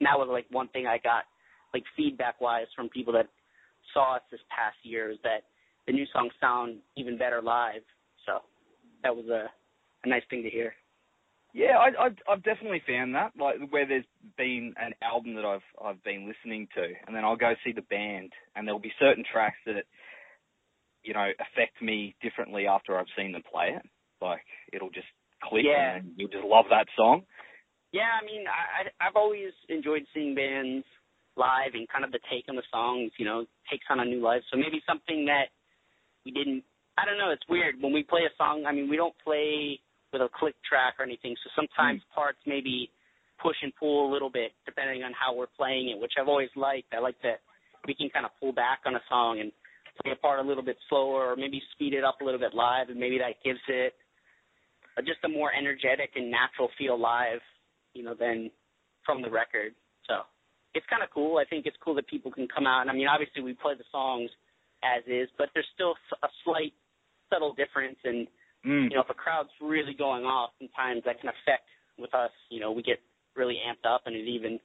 And 0.00 0.06
that 0.06 0.18
was 0.18 0.28
like 0.30 0.46
one 0.50 0.68
thing 0.68 0.86
I 0.86 0.98
got, 0.98 1.24
like 1.72 1.84
feedback 1.96 2.40
wise, 2.40 2.66
from 2.74 2.88
people 2.88 3.12
that 3.14 3.26
saw 3.92 4.16
us 4.16 4.22
this 4.30 4.40
past 4.48 4.76
year 4.82 5.10
is 5.10 5.18
that 5.22 5.42
the 5.86 5.92
new 5.92 6.06
songs 6.12 6.32
sound 6.40 6.78
even 6.96 7.18
better 7.18 7.42
live. 7.42 7.82
So 8.24 8.38
that 9.02 9.14
was 9.14 9.26
a 9.26 9.50
a 10.04 10.08
nice 10.08 10.22
thing 10.30 10.42
to 10.42 10.50
hear. 10.50 10.74
Yeah, 11.54 11.78
I, 11.78 12.06
I, 12.06 12.08
I've 12.28 12.42
definitely 12.42 12.82
found 12.84 13.14
that, 13.14 13.30
like 13.38 13.70
where 13.70 13.86
there's 13.86 14.04
been 14.36 14.74
an 14.76 14.92
album 15.00 15.36
that 15.36 15.44
I've 15.44 15.62
I've 15.82 16.02
been 16.02 16.26
listening 16.26 16.66
to, 16.74 16.82
and 17.06 17.14
then 17.14 17.24
I'll 17.24 17.36
go 17.36 17.54
see 17.64 17.70
the 17.70 17.82
band, 17.82 18.32
and 18.56 18.66
there'll 18.66 18.80
be 18.80 18.92
certain 18.98 19.22
tracks 19.22 19.58
that, 19.66 19.84
you 21.04 21.14
know, 21.14 21.30
affect 21.38 21.80
me 21.80 22.16
differently 22.20 22.66
after 22.66 22.98
I've 22.98 23.06
seen 23.16 23.30
them 23.30 23.42
play 23.48 23.70
it. 23.70 23.86
Like 24.20 24.42
it'll 24.72 24.90
just 24.90 25.06
click, 25.48 25.62
yeah. 25.64 25.98
and 25.98 26.10
you'll 26.16 26.28
just 26.28 26.44
love 26.44 26.64
that 26.70 26.88
song. 26.96 27.22
Yeah, 27.92 28.10
I 28.20 28.26
mean, 28.26 28.46
I 28.50 28.90
I've 29.06 29.14
always 29.14 29.52
enjoyed 29.68 30.02
seeing 30.12 30.34
bands 30.34 30.84
live 31.36 31.74
and 31.74 31.88
kind 31.88 32.04
of 32.04 32.10
the 32.10 32.18
take 32.30 32.46
on 32.48 32.56
the 32.56 32.66
songs, 32.72 33.12
you 33.16 33.24
know, 33.24 33.46
takes 33.70 33.86
on 33.90 34.00
a 34.00 34.04
new 34.04 34.20
life. 34.20 34.42
So 34.50 34.58
maybe 34.58 34.82
something 34.88 35.26
that 35.26 35.54
we 36.26 36.32
didn't. 36.32 36.64
I 36.98 37.04
don't 37.04 37.18
know. 37.18 37.30
It's 37.30 37.46
weird 37.48 37.76
when 37.80 37.92
we 37.92 38.02
play 38.02 38.22
a 38.26 38.34
song. 38.36 38.64
I 38.66 38.72
mean, 38.72 38.90
we 38.90 38.96
don't 38.96 39.14
play 39.22 39.78
with 40.14 40.22
a 40.22 40.30
click 40.38 40.54
track 40.62 40.94
or 40.98 41.04
anything. 41.04 41.34
So 41.42 41.50
sometimes 41.58 42.00
mm. 42.00 42.14
parts 42.14 42.38
maybe 42.46 42.88
push 43.42 43.56
and 43.62 43.74
pull 43.74 44.08
a 44.08 44.10
little 44.10 44.30
bit 44.30 44.52
depending 44.64 45.02
on 45.02 45.12
how 45.12 45.34
we're 45.34 45.50
playing 45.58 45.90
it, 45.90 46.00
which 46.00 46.14
I've 46.14 46.28
always 46.28 46.54
liked. 46.54 46.94
I 46.94 47.00
like 47.00 47.18
that 47.26 47.42
we 47.86 47.94
can 47.94 48.08
kind 48.08 48.24
of 48.24 48.30
pull 48.38 48.52
back 48.52 48.86
on 48.86 48.94
a 48.94 49.02
song 49.10 49.40
and 49.40 49.50
play 50.00 50.12
a 50.12 50.16
part 50.16 50.38
a 50.38 50.46
little 50.46 50.62
bit 50.62 50.78
slower 50.88 51.32
or 51.32 51.36
maybe 51.36 51.60
speed 51.74 51.92
it 51.92 52.04
up 52.04 52.22
a 52.22 52.24
little 52.24 52.40
bit 52.40 52.54
live 52.54 52.88
and 52.88 52.98
maybe 52.98 53.18
that 53.18 53.42
gives 53.44 53.60
it 53.68 53.92
just 55.02 55.18
a 55.24 55.28
more 55.28 55.50
energetic 55.52 56.10
and 56.14 56.30
natural 56.30 56.70
feel 56.78 56.98
live, 56.98 57.42
you 57.94 58.04
know, 58.04 58.14
than 58.14 58.50
from 59.04 59.20
the 59.20 59.30
record. 59.30 59.74
So 60.06 60.22
it's 60.74 60.86
kind 60.88 61.02
of 61.02 61.10
cool. 61.10 61.38
I 61.38 61.44
think 61.44 61.66
it's 61.66 61.76
cool 61.84 61.94
that 61.96 62.06
people 62.06 62.30
can 62.30 62.46
come 62.46 62.66
out. 62.66 62.82
And 62.82 62.90
I 62.90 62.94
mean, 62.94 63.08
obviously 63.08 63.42
we 63.42 63.54
play 63.54 63.74
the 63.76 63.84
songs 63.90 64.30
as 64.86 65.02
is, 65.06 65.28
but 65.36 65.48
there's 65.54 65.66
still 65.74 65.94
a 66.22 66.28
slight 66.44 66.72
subtle 67.32 67.54
difference 67.54 67.98
and 68.04 68.28
Mm. 68.66 68.90
You 68.90 68.96
know, 68.96 69.02
if 69.02 69.10
a 69.10 69.14
crowd's 69.14 69.50
really 69.60 69.94
going 69.96 70.24
off, 70.24 70.50
sometimes 70.58 71.02
that 71.04 71.20
can 71.20 71.28
affect 71.28 71.68
with 71.98 72.14
us. 72.14 72.30
You 72.50 72.60
know, 72.60 72.72
we 72.72 72.82
get 72.82 72.98
really 73.36 73.58
amped 73.66 73.88
up, 73.88 74.02
and 74.06 74.16
it 74.16 74.26
even, 74.26 74.58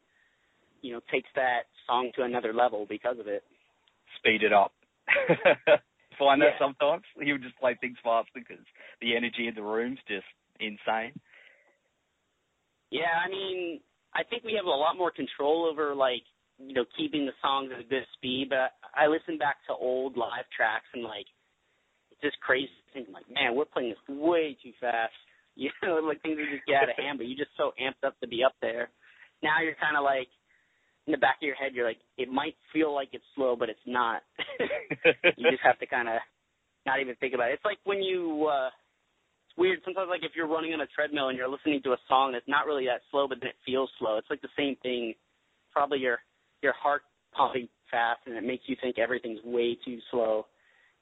you 0.82 0.94
know, 0.94 1.02
takes 1.12 1.30
that 1.36 1.64
song 1.88 2.12
to 2.16 2.24
another 2.24 2.54
level 2.54 2.86
because 2.88 3.20
of 3.20 3.28
it. 3.28 3.44
Speed 4.18 4.44
it 4.44 4.54
up. 4.54 4.74
Find 6.20 6.42
yeah. 6.42 6.50
that 6.50 6.60
sometimes 6.60 7.04
he 7.22 7.32
would 7.32 7.44
just 7.44 7.58
play 7.60 7.78
things 7.80 7.98
fast 8.04 8.30
because 8.34 8.64
the 9.02 9.16
energy 9.16 9.48
in 9.48 9.56
the 9.56 9.62
room's 9.62 10.00
just 10.08 10.28
insane. 10.60 11.14
Yeah, 12.92 13.14
I 13.24 13.30
mean, 13.30 13.80
I 14.14 14.24
think 14.24 14.44
we 14.44 14.54
have 14.54 14.66
a 14.66 14.70
lot 14.70 14.98
more 14.98 15.12
control 15.12 15.70
over 15.70 15.96
like 15.96 16.24
you 16.58 16.74
know 16.74 16.86
keeping 16.98 17.26
the 17.26 17.32
songs 17.42 17.72
at 17.74 17.80
a 17.80 17.88
good 17.88 18.04
speed. 18.14 18.48
But 18.50 18.74
I 18.96 19.08
listen 19.08 19.38
back 19.38 19.58
to 19.68 19.74
old 19.74 20.18
live 20.18 20.46
tracks 20.56 20.88
and 20.94 21.04
like 21.04 21.28
just 22.22 22.40
crazy 22.40 22.70
thinking 22.94 23.14
like, 23.14 23.30
man, 23.30 23.56
we're 23.56 23.66
playing 23.66 23.90
this 23.90 24.16
way 24.16 24.58
too 24.64 24.72
fast. 24.80 25.14
You 25.60 25.72
know, 25.84 26.00
like 26.00 26.22
things 26.22 26.40
are 26.40 26.48
just 26.56 26.64
get 26.64 26.88
out 26.88 26.88
of 26.88 26.96
hand, 26.96 27.20
but 27.20 27.28
you're 27.28 27.36
just 27.36 27.52
so 27.60 27.76
amped 27.76 28.08
up 28.08 28.16
to 28.22 28.30
be 28.30 28.46
up 28.48 28.56
there. 28.62 28.88
Now 29.44 29.60
you're 29.60 29.76
kind 29.76 29.98
of 30.00 30.08
like 30.08 30.32
in 31.04 31.12
the 31.12 31.18
back 31.18 31.36
of 31.42 31.46
your 31.46 31.56
head, 31.56 31.74
you're 31.74 31.86
like, 31.86 32.00
it 32.18 32.32
might 32.32 32.56
feel 32.72 32.96
like 32.96 33.10
it's 33.12 33.28
slow, 33.36 33.58
but 33.58 33.68
it's 33.68 33.84
not. 33.86 34.22
you 35.36 35.52
just 35.52 35.64
have 35.64 35.78
to 35.80 35.86
kind 35.86 36.08
of 36.08 36.24
not 36.86 37.02
even 37.02 37.16
think 37.16 37.34
about 37.34 37.50
it. 37.50 37.56
It's 37.56 37.66
like 37.66 37.80
when 37.84 38.00
you, 38.00 38.48
uh, 38.48 38.70
it's 39.50 39.58
weird. 39.58 39.80
Sometimes 39.84 40.08
like 40.08 40.24
if 40.24 40.32
you're 40.34 40.48
running 40.48 40.72
on 40.72 40.80
a 40.80 40.88
treadmill 40.96 41.28
and 41.28 41.38
you're 41.38 41.50
listening 41.50 41.82
to 41.84 41.92
a 41.92 41.98
song 42.08 42.32
that's 42.32 42.48
not 42.48 42.66
really 42.66 42.86
that 42.86 43.02
slow, 43.12 43.28
but 43.28 43.40
then 43.42 43.50
it 43.50 43.60
feels 43.66 43.90
slow. 44.00 44.16
It's 44.16 44.30
like 44.30 44.42
the 44.42 44.56
same 44.56 44.78
thing. 44.82 45.14
Probably 45.74 46.00
your 46.00 46.20
your 46.62 46.74
heart 46.74 47.02
pumping 47.36 47.68
fast, 47.92 48.22
and 48.28 48.38
it 48.38 48.46
makes 48.46 48.64
you 48.68 48.78
think 48.82 48.98
everything's 48.98 49.44
way 49.44 49.78
too 49.84 50.00
slow 50.10 50.46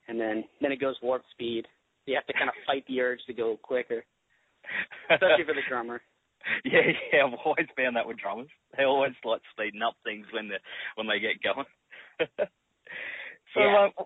and 0.08 0.20
then 0.20 0.44
then 0.62 0.72
it 0.72 0.82
goes 0.82 0.96
warp 1.02 1.24
speed. 1.32 1.66
You 2.06 2.16
have 2.16 2.26
to 2.28 2.34
kind 2.34 2.50
of 2.50 2.56
fight 2.68 2.86
the 2.88 3.02
urge 3.02 3.20
to 3.28 3.34
go 3.34 3.58
quicker, 3.62 4.04
especially 5.12 5.46
for 5.46 5.54
the 5.54 5.68
drummer. 5.68 6.02
Yeah, 6.64 6.80
yeah, 7.12 7.26
I've 7.26 7.40
always 7.44 7.68
found 7.76 7.98
that 7.98 8.08
with 8.08 8.20
drummers. 8.20 8.48
They 8.78 8.86
always 8.86 9.12
like 9.26 9.42
speeding 9.52 9.82
up 9.82 9.96
things 10.06 10.26
when 10.32 10.48
they 10.48 10.56
when 10.96 11.06
they 11.06 11.20
get 11.20 11.44
going. 11.44 11.66
so, 13.54 13.60
yeah. 13.60 13.88
uh, 13.98 14.04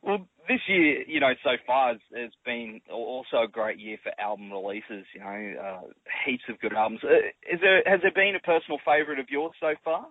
well, 0.00 0.26
this 0.48 0.60
year, 0.66 1.02
you 1.02 1.20
know, 1.20 1.32
so 1.42 1.50
far 1.66 1.92
has, 1.92 2.00
has 2.14 2.30
been 2.44 2.80
also 2.90 3.42
a 3.44 3.48
great 3.48 3.78
year 3.78 3.98
for 4.02 4.12
album 4.18 4.50
releases. 4.50 5.04
You 5.14 5.20
know, 5.20 5.54
uh, 5.60 5.80
heaps 6.24 6.44
of 6.48 6.60
good 6.60 6.72
albums. 6.72 7.00
Uh, 7.04 7.28
is 7.52 7.60
there 7.60 7.82
has 7.86 8.00
there 8.00 8.12
been 8.14 8.36
a 8.36 8.40
personal 8.40 8.78
favourite 8.84 9.20
of 9.20 9.28
yours 9.28 9.52
so 9.60 9.74
far? 9.84 10.02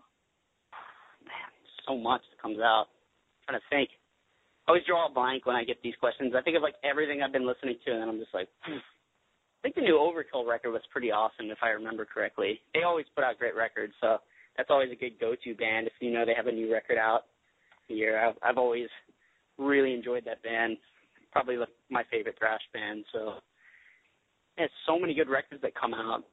Man, 1.25 1.50
so 1.88 1.98
much 1.98 2.22
that 2.30 2.42
comes 2.42 2.60
out. 2.60 2.86
I'm 3.48 3.54
trying 3.54 3.62
to 3.62 3.66
think. 3.70 3.90
I 4.67 4.72
always 4.72 4.84
draw 4.88 5.08
a 5.08 5.13
blank 5.13 5.46
when 5.46 5.55
I 5.55 5.63
get 5.63 5.82
these 5.84 5.96
questions. 6.00 6.34
I 6.36 6.41
think 6.41 6.55
of 6.55 6.63
like 6.63 6.75
everything 6.84 7.22
I've 7.22 7.34
been 7.34 7.48
listening 7.48 7.75
to, 7.86 7.91
and 7.91 8.01
then 8.01 8.10
I'm 8.10 8.20
just 8.20 8.34
like, 8.34 8.48
I 8.65 9.62
think 9.62 9.75
the 9.75 9.82
new 9.82 9.96
Overkill 10.00 10.48
record 10.48 10.72
was 10.72 10.82
pretty 10.91 11.12
awesome, 11.12 11.51
if 11.51 11.58
I 11.62 11.70
remember 11.70 12.05
correctly. 12.05 12.62
They 12.74 12.84
always 12.84 13.05
put 13.13 13.24
out 13.24 13.39
great 13.39 13.55
records, 13.55 13.93
so 14.00 14.17
that's 14.55 14.70
always 14.70 14.91
a 14.91 14.96
good 14.96 15.20
go-to 15.20 15.55
band 15.55 15.88
if 15.88 15.93
you 16.00 16.12
know 16.12 16.25
they 16.25 16.34
have 16.34 16.48
a 16.48 16.51
new 16.51 16.72
record 16.72 16.98
out 16.98 17.24
here. 17.88 18.20
I've, 18.20 18.36
I've 18.41 18.58
always 18.58 18.88
really 19.58 19.93
enjoyed 19.93 20.24
that 20.25 20.41
band. 20.43 20.77
Probably 21.32 21.58
my 21.89 22.03
favorite 22.10 22.36
thrash 22.39 22.62
band. 22.74 23.03
So 23.12 23.36
there's 24.58 24.72
so 24.86 24.98
many 24.98 25.13
good 25.13 25.29
records 25.29 25.62
that 25.62 25.75
come 25.75 25.93
out. 25.93 26.24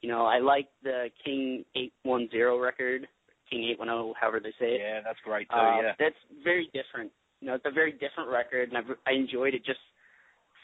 You 0.00 0.10
know, 0.10 0.26
I 0.26 0.38
like 0.38 0.68
the 0.82 1.10
King 1.24 1.64
810 1.76 2.60
record, 2.60 3.06
King 3.50 3.70
810, 3.70 4.14
however 4.20 4.40
they 4.40 4.50
say 4.58 4.74
it. 4.74 4.80
Yeah, 4.82 5.00
that's 5.04 5.18
great 5.24 5.48
too. 5.48 5.56
Uh, 5.56 5.80
yeah, 5.82 5.92
that's 5.98 6.16
very 6.42 6.70
different 6.74 7.12
you 7.40 7.48
know, 7.48 7.54
it's 7.54 7.66
a 7.66 7.70
very 7.70 7.92
different 7.92 8.30
record, 8.30 8.68
and 8.68 8.78
I've, 8.78 8.96
I 9.06 9.12
enjoyed 9.12 9.54
it. 9.54 9.64
Just 9.64 9.80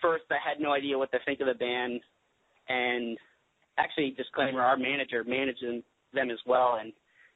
first, 0.01 0.25
I 0.31 0.37
had 0.37 0.61
no 0.61 0.73
idea 0.73 0.99
what 0.99 1.13
to 1.13 1.19
think 1.25 1.41
of 1.41 1.47
the 1.47 1.55
band, 1.55 2.01
and 2.69 3.19
actually, 3.79 4.15
disclaimer: 4.17 4.61
our 4.61 4.77
manager 4.77 5.25
managed 5.25 5.63
them, 6.15 6.31
as 6.31 6.39
well, 6.47 6.79
and 6.81 6.93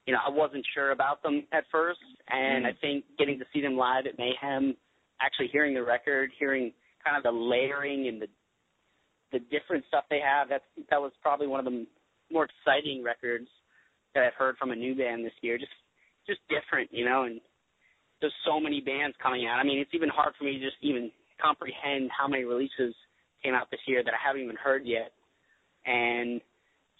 you 0.06 0.12
know, 0.12 0.20
I 0.26 0.30
wasn't 0.30 0.64
sure 0.74 0.92
about 0.92 1.22
them 1.22 1.44
at 1.52 1.64
first, 1.70 2.00
and 2.28 2.64
mm. 2.64 2.68
I 2.68 2.72
think 2.80 3.04
getting 3.18 3.38
to 3.38 3.44
see 3.52 3.60
them 3.60 3.76
live 3.76 4.06
at 4.06 4.18
Mayhem, 4.18 4.76
actually 5.20 5.48
hearing 5.48 5.74
the 5.74 5.82
record, 5.82 6.30
hearing 6.38 6.72
kind 7.04 7.16
of 7.16 7.22
the 7.22 7.36
layering 7.36 8.08
and 8.08 8.22
the 8.22 8.28
the 9.32 9.40
different 9.50 9.84
stuff 9.88 10.04
they 10.08 10.20
have, 10.20 10.48
that's 10.48 10.64
that 10.90 11.00
was 11.00 11.12
probably 11.20 11.46
one 11.46 11.58
of 11.58 11.66
the 11.66 11.86
more 12.30 12.46
exciting 12.46 13.02
records 13.02 13.48
that 14.14 14.24
I've 14.24 14.34
heard 14.34 14.56
from 14.56 14.70
a 14.70 14.76
new 14.76 14.94
band 14.94 15.24
this 15.24 15.32
year. 15.40 15.58
Just 15.58 15.72
just 16.26 16.40
different, 16.48 16.90
you 16.92 17.04
know, 17.04 17.24
and 17.24 17.40
there's 18.20 18.34
so 18.46 18.58
many 18.60 18.80
bands 18.80 19.16
coming 19.22 19.46
out. 19.46 19.58
I 19.58 19.64
mean, 19.64 19.78
it's 19.78 19.94
even 19.94 20.08
hard 20.08 20.34
for 20.38 20.44
me 20.44 20.58
to 20.58 20.64
just 20.64 20.76
even 20.80 21.10
comprehend 21.40 22.10
how 22.16 22.26
many 22.26 22.44
releases 22.44 22.94
came 23.42 23.54
out 23.54 23.70
this 23.70 23.80
year 23.86 24.02
that 24.02 24.14
I 24.14 24.20
haven't 24.24 24.42
even 24.42 24.56
heard 24.56 24.86
yet. 24.86 25.12
And 25.84 26.40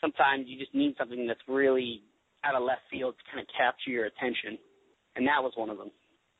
sometimes 0.01 0.47
you 0.47 0.59
just 0.59 0.75
need 0.75 0.95
something 0.99 1.27
that's 1.27 1.41
really 1.49 2.03
out 2.45 2.55
of 2.55 2.63
left 2.63 2.83
field 2.91 3.15
to 3.17 3.23
kind 3.33 3.41
of 3.41 3.49
capture 3.57 3.91
your 3.91 4.07
attention. 4.07 4.59
And 5.17 5.27
that 5.27 5.43
was 5.43 5.53
one 5.57 5.71
of 5.71 5.79
them. 5.79 5.91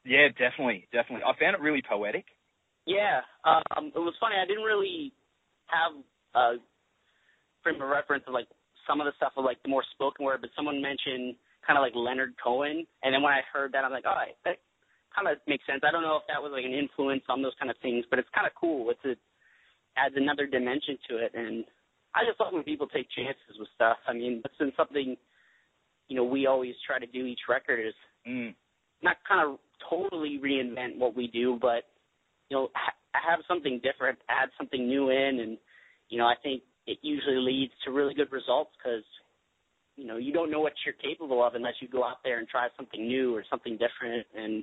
Yeah, 0.05 0.29
definitely, 0.39 0.87
definitely. 0.93 1.25
I 1.25 1.33
found 1.41 1.57
it 1.57 1.61
really 1.61 1.83
poetic. 1.83 2.27
Yeah, 2.87 3.21
um, 3.45 3.91
it 3.91 3.99
was 3.99 4.15
funny. 4.21 4.37
I 4.41 4.47
didn't 4.47 4.63
really 4.63 5.13
have 5.67 5.99
a 6.37 6.63
frame 7.65 7.83
of 7.83 7.89
reference 7.89 8.23
of 8.29 8.35
like 8.35 8.47
some 8.87 9.01
of 9.01 9.07
the 9.07 9.17
stuff 9.17 9.33
of 9.37 9.45
like 9.45 9.61
the 9.65 9.69
more 9.69 9.83
spoken 9.95 10.25
word, 10.25 10.41
but 10.41 10.51
someone 10.55 10.81
mentioned 10.81 11.35
kind 11.67 11.75
of 11.77 11.83
like 11.83 11.99
Leonard 11.99 12.35
Cohen, 12.39 12.87
and 13.03 13.11
then 13.11 13.23
when 13.23 13.33
I 13.33 13.43
heard 13.53 13.73
that, 13.73 13.83
I'm 13.83 13.91
like, 13.91 14.07
all 14.07 14.15
right, 14.15 14.39
that 14.45 14.63
kind 15.17 15.29
of 15.29 15.39
makes 15.49 15.65
sense. 15.67 15.81
I 15.83 15.91
don't 15.91 16.03
know 16.03 16.21
if 16.21 16.29
that 16.29 16.43
was 16.43 16.53
like 16.53 16.65
an 16.65 16.77
influence 16.77 17.25
on 17.29 17.41
those 17.41 17.57
kind 17.59 17.71
of 17.71 17.77
things, 17.81 18.05
but 18.11 18.19
it's 18.19 18.29
kind 18.35 18.47
of 18.47 18.53
cool. 18.55 18.91
It's 18.91 19.01
it 19.05 19.19
adds 19.97 20.15
another 20.17 20.47
dimension 20.47 20.99
to 21.09 21.17
it, 21.17 21.33
and 21.35 21.65
I 22.15 22.29
just 22.29 22.39
love 22.39 22.53
when 22.53 22.63
people 22.63 22.87
take 22.87 23.09
chances 23.17 23.57
with 23.59 23.69
stuff. 23.75 23.97
I 24.07 24.13
mean, 24.13 24.41
that's 24.43 24.57
been 24.57 24.73
something 24.77 25.17
you 26.09 26.17
know 26.17 26.25
we 26.25 26.47
always 26.47 26.75
try 26.87 26.99
to 26.99 27.07
do 27.07 27.27
each 27.27 27.49
record 27.49 27.81
is 27.81 27.95
mm. 28.29 28.55
not 29.03 29.17
kind 29.27 29.41
of 29.49 29.59
totally 29.89 30.39
reinvent 30.43 30.99
what 30.99 31.17
we 31.17 31.27
do, 31.29 31.59
but 31.61 31.85
you 32.49 32.57
know 32.57 32.69
ha- 32.75 32.95
have 33.13 33.41
something 33.49 33.81
different, 33.83 34.19
add 34.29 34.51
something 34.59 34.87
new 34.87 35.11
in, 35.11 35.41
and 35.41 35.59
you 36.09 36.19
know 36.19 36.27
I 36.27 36.35
think 36.43 36.63
it 36.87 36.99
usually 37.03 37.37
leads 37.37 37.73
to 37.85 37.91
really 37.91 38.15
good 38.15 38.31
results 38.31 38.71
because 38.79 39.05
you 39.97 40.07
know 40.07 40.17
you 40.17 40.33
don't 40.33 40.51
know 40.51 40.61
what 40.61 40.75
you're 40.85 40.95
capable 40.95 41.45
of 41.45 41.55
unless 41.55 41.75
you 41.81 41.89
go 41.89 42.05
out 42.05 42.19
there 42.23 42.39
and 42.39 42.49
try 42.49 42.69
something 42.77 43.07
new 43.07 43.35
or 43.35 43.45
something 43.51 43.79
different 43.79 44.27
and 44.37 44.63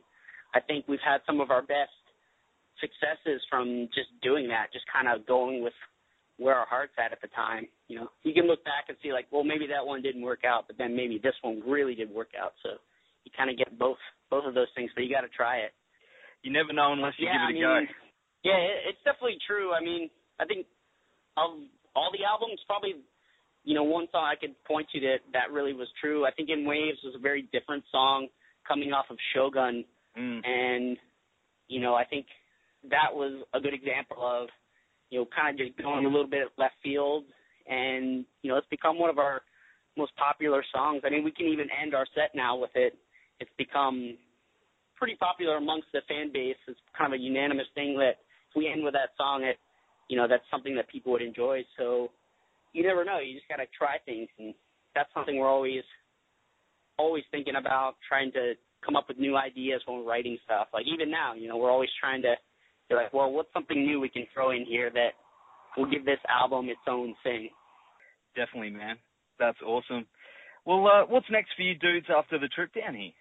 I 0.53 0.59
think 0.59 0.85
we've 0.87 1.03
had 1.03 1.21
some 1.25 1.41
of 1.41 1.51
our 1.51 1.61
best 1.61 1.93
successes 2.79 3.41
from 3.49 3.89
just 3.93 4.09
doing 4.21 4.47
that, 4.49 4.73
just 4.73 4.85
kind 4.91 5.07
of 5.07 5.25
going 5.25 5.63
with 5.63 5.73
where 6.37 6.55
our 6.55 6.65
heart's 6.65 6.93
at 6.97 7.11
at 7.11 7.21
the 7.21 7.29
time. 7.29 7.67
You 7.87 7.99
know, 8.01 8.07
you 8.23 8.33
can 8.33 8.47
look 8.47 8.63
back 8.65 8.89
and 8.89 8.97
see 9.03 9.13
like, 9.13 9.27
well, 9.31 9.43
maybe 9.43 9.67
that 9.67 9.85
one 9.85 10.01
didn't 10.01 10.21
work 10.21 10.41
out, 10.45 10.65
but 10.67 10.77
then 10.77 10.95
maybe 10.95 11.19
this 11.21 11.35
one 11.41 11.61
really 11.65 11.95
did 11.95 12.09
work 12.09 12.29
out. 12.39 12.53
So 12.63 12.77
you 13.23 13.31
kind 13.37 13.49
of 13.49 13.57
get 13.57 13.77
both 13.77 14.01
both 14.29 14.45
of 14.45 14.53
those 14.53 14.71
things, 14.75 14.89
but 14.95 15.03
you 15.03 15.13
got 15.13 15.21
to 15.21 15.29
try 15.29 15.57
it. 15.57 15.71
You 16.41 16.51
never 16.51 16.73
know 16.73 16.91
unless 16.93 17.13
you 17.17 17.27
yeah, 17.27 17.33
give 17.33 17.41
it 17.41 17.45
I 17.45 17.49
a 17.49 17.53
mean, 17.53 17.87
go. 17.87 17.93
Yeah, 18.43 18.59
it, 18.59 18.77
it's 18.89 19.03
definitely 19.05 19.37
true. 19.47 19.71
I 19.73 19.81
mean, 19.81 20.09
I 20.39 20.45
think 20.45 20.65
of 21.37 21.63
all 21.95 22.11
the 22.11 22.25
albums, 22.25 22.59
probably 22.67 22.95
you 23.63 23.75
know 23.75 23.83
one 23.83 24.07
song 24.11 24.25
I 24.25 24.35
could 24.35 24.55
point 24.65 24.87
to 24.93 24.99
that 25.01 25.23
that 25.33 25.53
really 25.53 25.73
was 25.73 25.87
true. 26.01 26.25
I 26.25 26.31
think 26.31 26.49
In 26.49 26.65
Waves 26.65 26.99
was 27.03 27.15
a 27.15 27.21
very 27.21 27.47
different 27.53 27.83
song 27.91 28.27
coming 28.67 28.91
off 28.91 29.05
of 29.09 29.17
Shogun, 29.33 29.85
Mm. 30.17 30.41
and 30.45 30.97
you 31.67 31.79
know 31.79 31.95
I 31.95 32.05
think 32.05 32.27
that 32.89 33.13
was 33.13 33.43
a 33.53 33.59
good 33.59 33.73
example 33.73 34.17
of 34.21 34.49
you 35.09 35.19
know 35.19 35.27
kind 35.35 35.59
of 35.59 35.65
just 35.65 35.77
going 35.81 36.05
a 36.05 36.09
little 36.09 36.27
bit 36.27 36.47
left 36.57 36.75
field, 36.83 37.25
and 37.67 38.25
you 38.41 38.51
know 38.51 38.57
it's 38.57 38.67
become 38.69 38.99
one 38.99 39.09
of 39.09 39.17
our 39.17 39.41
most 39.97 40.11
popular 40.15 40.63
songs. 40.73 41.01
I 41.05 41.09
mean, 41.09 41.23
we 41.23 41.31
can 41.31 41.47
even 41.47 41.67
end 41.69 41.93
our 41.93 42.05
set 42.15 42.33
now 42.35 42.57
with 42.57 42.71
it. 42.75 42.97
It's 43.39 43.51
become 43.57 44.17
pretty 44.97 45.15
popular 45.15 45.57
amongst 45.57 45.87
the 45.93 46.01
fan 46.07 46.31
base. 46.33 46.57
It's 46.67 46.79
kind 46.97 47.13
of 47.13 47.19
a 47.19 47.21
unanimous 47.21 47.67
thing 47.75 47.97
that 47.97 48.17
if 48.49 48.55
we 48.55 48.67
end 48.67 48.83
with 48.83 48.93
that 48.93 49.09
song, 49.17 49.43
it 49.43 49.57
you 50.09 50.17
know 50.17 50.27
that's 50.27 50.43
something 50.51 50.75
that 50.75 50.89
people 50.89 51.11
would 51.11 51.21
enjoy. 51.21 51.63
So 51.77 52.09
you 52.73 52.83
never 52.83 53.05
know. 53.05 53.19
You 53.19 53.35
just 53.35 53.47
got 53.47 53.57
to 53.57 53.67
try 53.77 53.97
things, 54.05 54.29
and 54.39 54.53
that's 54.95 55.09
something 55.13 55.37
we're 55.37 55.49
always 55.49 55.83
always 56.97 57.23
thinking 57.31 57.55
about, 57.55 57.95
trying 58.07 58.31
to 58.33 58.53
come 58.83 58.95
up 58.95 59.07
with 59.07 59.17
new 59.17 59.37
ideas 59.37 59.81
when 59.85 59.99
we're 59.99 60.09
writing 60.09 60.37
stuff. 60.45 60.67
Like 60.73 60.85
even 60.91 61.09
now, 61.09 61.33
you 61.33 61.47
know, 61.47 61.57
we're 61.57 61.71
always 61.71 61.89
trying 61.99 62.21
to 62.23 62.35
be 62.89 62.95
like, 62.95 63.13
well, 63.13 63.31
what's 63.31 63.51
something 63.53 63.85
new 63.85 63.99
we 63.99 64.09
can 64.09 64.25
throw 64.33 64.51
in 64.51 64.65
here 64.65 64.89
that 64.91 65.13
will 65.77 65.89
give 65.89 66.05
this 66.05 66.19
album 66.29 66.69
its 66.69 66.81
own 66.87 67.15
thing. 67.23 67.49
Definitely, 68.35 68.71
man. 68.71 68.95
That's 69.39 69.57
awesome. 69.65 70.05
Well, 70.65 70.87
uh, 70.87 71.05
what's 71.07 71.25
next 71.29 71.51
for 71.55 71.63
you 71.63 71.75
dudes 71.75 72.07
after 72.15 72.39
the 72.39 72.47
trip 72.47 72.71
down 72.73 72.95
here? 72.95 73.11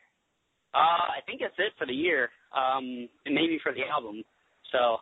Uh, 0.74 1.18
I 1.18 1.20
think 1.26 1.40
that's 1.40 1.58
it 1.58 1.72
for 1.78 1.86
the 1.86 1.92
year, 1.92 2.30
um, 2.56 3.08
and 3.26 3.34
maybe 3.34 3.58
for 3.62 3.72
the 3.72 3.82
album. 3.84 4.22
So, 4.70 4.98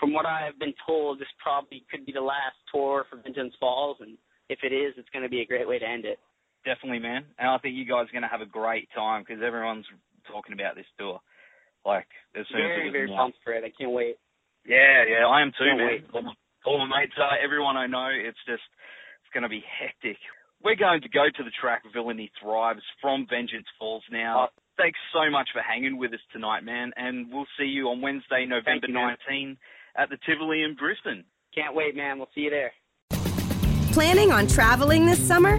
from 0.00 0.12
what 0.12 0.26
I've 0.26 0.58
been 0.58 0.74
told, 0.86 1.20
this 1.20 1.28
probably 1.42 1.84
could 1.90 2.06
be 2.06 2.12
the 2.12 2.20
last 2.20 2.56
tour 2.72 3.04
for 3.08 3.20
Vengeance 3.22 3.54
Falls, 3.60 3.98
and 4.00 4.16
if 4.48 4.58
it 4.64 4.74
is, 4.74 4.94
it's 4.96 5.08
going 5.12 5.22
to 5.22 5.28
be 5.28 5.42
a 5.42 5.46
great 5.46 5.68
way 5.68 5.78
to 5.78 5.86
end 5.86 6.04
it. 6.06 6.18
Definitely, 6.64 7.00
man. 7.00 7.24
And 7.38 7.48
I 7.48 7.58
think 7.58 7.74
you 7.74 7.84
guys 7.84 8.08
are 8.08 8.12
going 8.12 8.22
to 8.22 8.28
have 8.28 8.42
a 8.42 8.46
great 8.46 8.88
time 8.94 9.24
because 9.26 9.42
everyone's 9.42 9.86
talking 10.30 10.52
about 10.52 10.76
this 10.76 10.86
tour. 10.98 11.20
Like, 11.84 12.06
as 12.36 12.44
soon 12.52 12.60
as 12.60 12.76
Very, 12.76 12.88
it 12.88 12.92
very 12.92 13.08
was 13.08 13.16
pumped 13.16 13.38
for 13.42 13.52
it. 13.52 13.64
I 13.64 13.72
can't 13.72 13.92
wait. 13.92 14.16
Yeah, 14.66 15.04
yeah, 15.08 15.26
I 15.26 15.40
am 15.40 15.52
too, 15.56 15.64
Can't 15.64 15.78
man. 15.78 15.86
wait. 15.88 16.04
All 16.12 16.22
my, 16.22 16.34
all 16.66 16.86
my 16.86 17.00
mates 17.00 17.16
are, 17.16 17.38
everyone 17.42 17.76
I 17.76 17.86
know, 17.86 18.08
it's 18.12 18.38
just, 18.46 18.62
it's 19.24 19.32
going 19.32 19.44
to 19.44 19.48
be 19.48 19.64
hectic. 19.64 20.18
We're 20.62 20.76
going 20.76 21.00
to 21.00 21.08
go 21.08 21.24
to 21.24 21.42
the 21.42 21.50
track 21.58 21.82
Villainy 21.92 22.30
Thrives 22.36 22.82
from 23.00 23.26
Vengeance 23.30 23.66
Falls 23.78 24.04
now. 24.12 24.50
Thanks 24.76 24.98
so 25.12 25.30
much 25.30 25.48
for 25.54 25.62
hanging 25.62 25.96
with 25.96 26.12
us 26.12 26.20
tonight, 26.32 26.64
man, 26.64 26.92
and 26.96 27.32
we'll 27.32 27.48
see 27.58 27.64
you 27.64 27.88
on 27.88 28.02
Wednesday, 28.02 28.44
November 28.44 28.88
you, 28.88 28.94
19 28.94 29.56
at 29.96 30.10
the 30.10 30.18
Tivoli 30.28 30.62
in 30.62 30.76
Brisbane. 30.76 31.24
Can't 31.54 31.74
wait, 31.74 31.96
man. 31.96 32.18
We'll 32.18 32.28
see 32.34 32.42
you 32.42 32.50
there. 32.50 32.72
Planning 33.92 34.32
on 34.32 34.46
traveling 34.46 35.06
this 35.06 35.18
summer? 35.18 35.58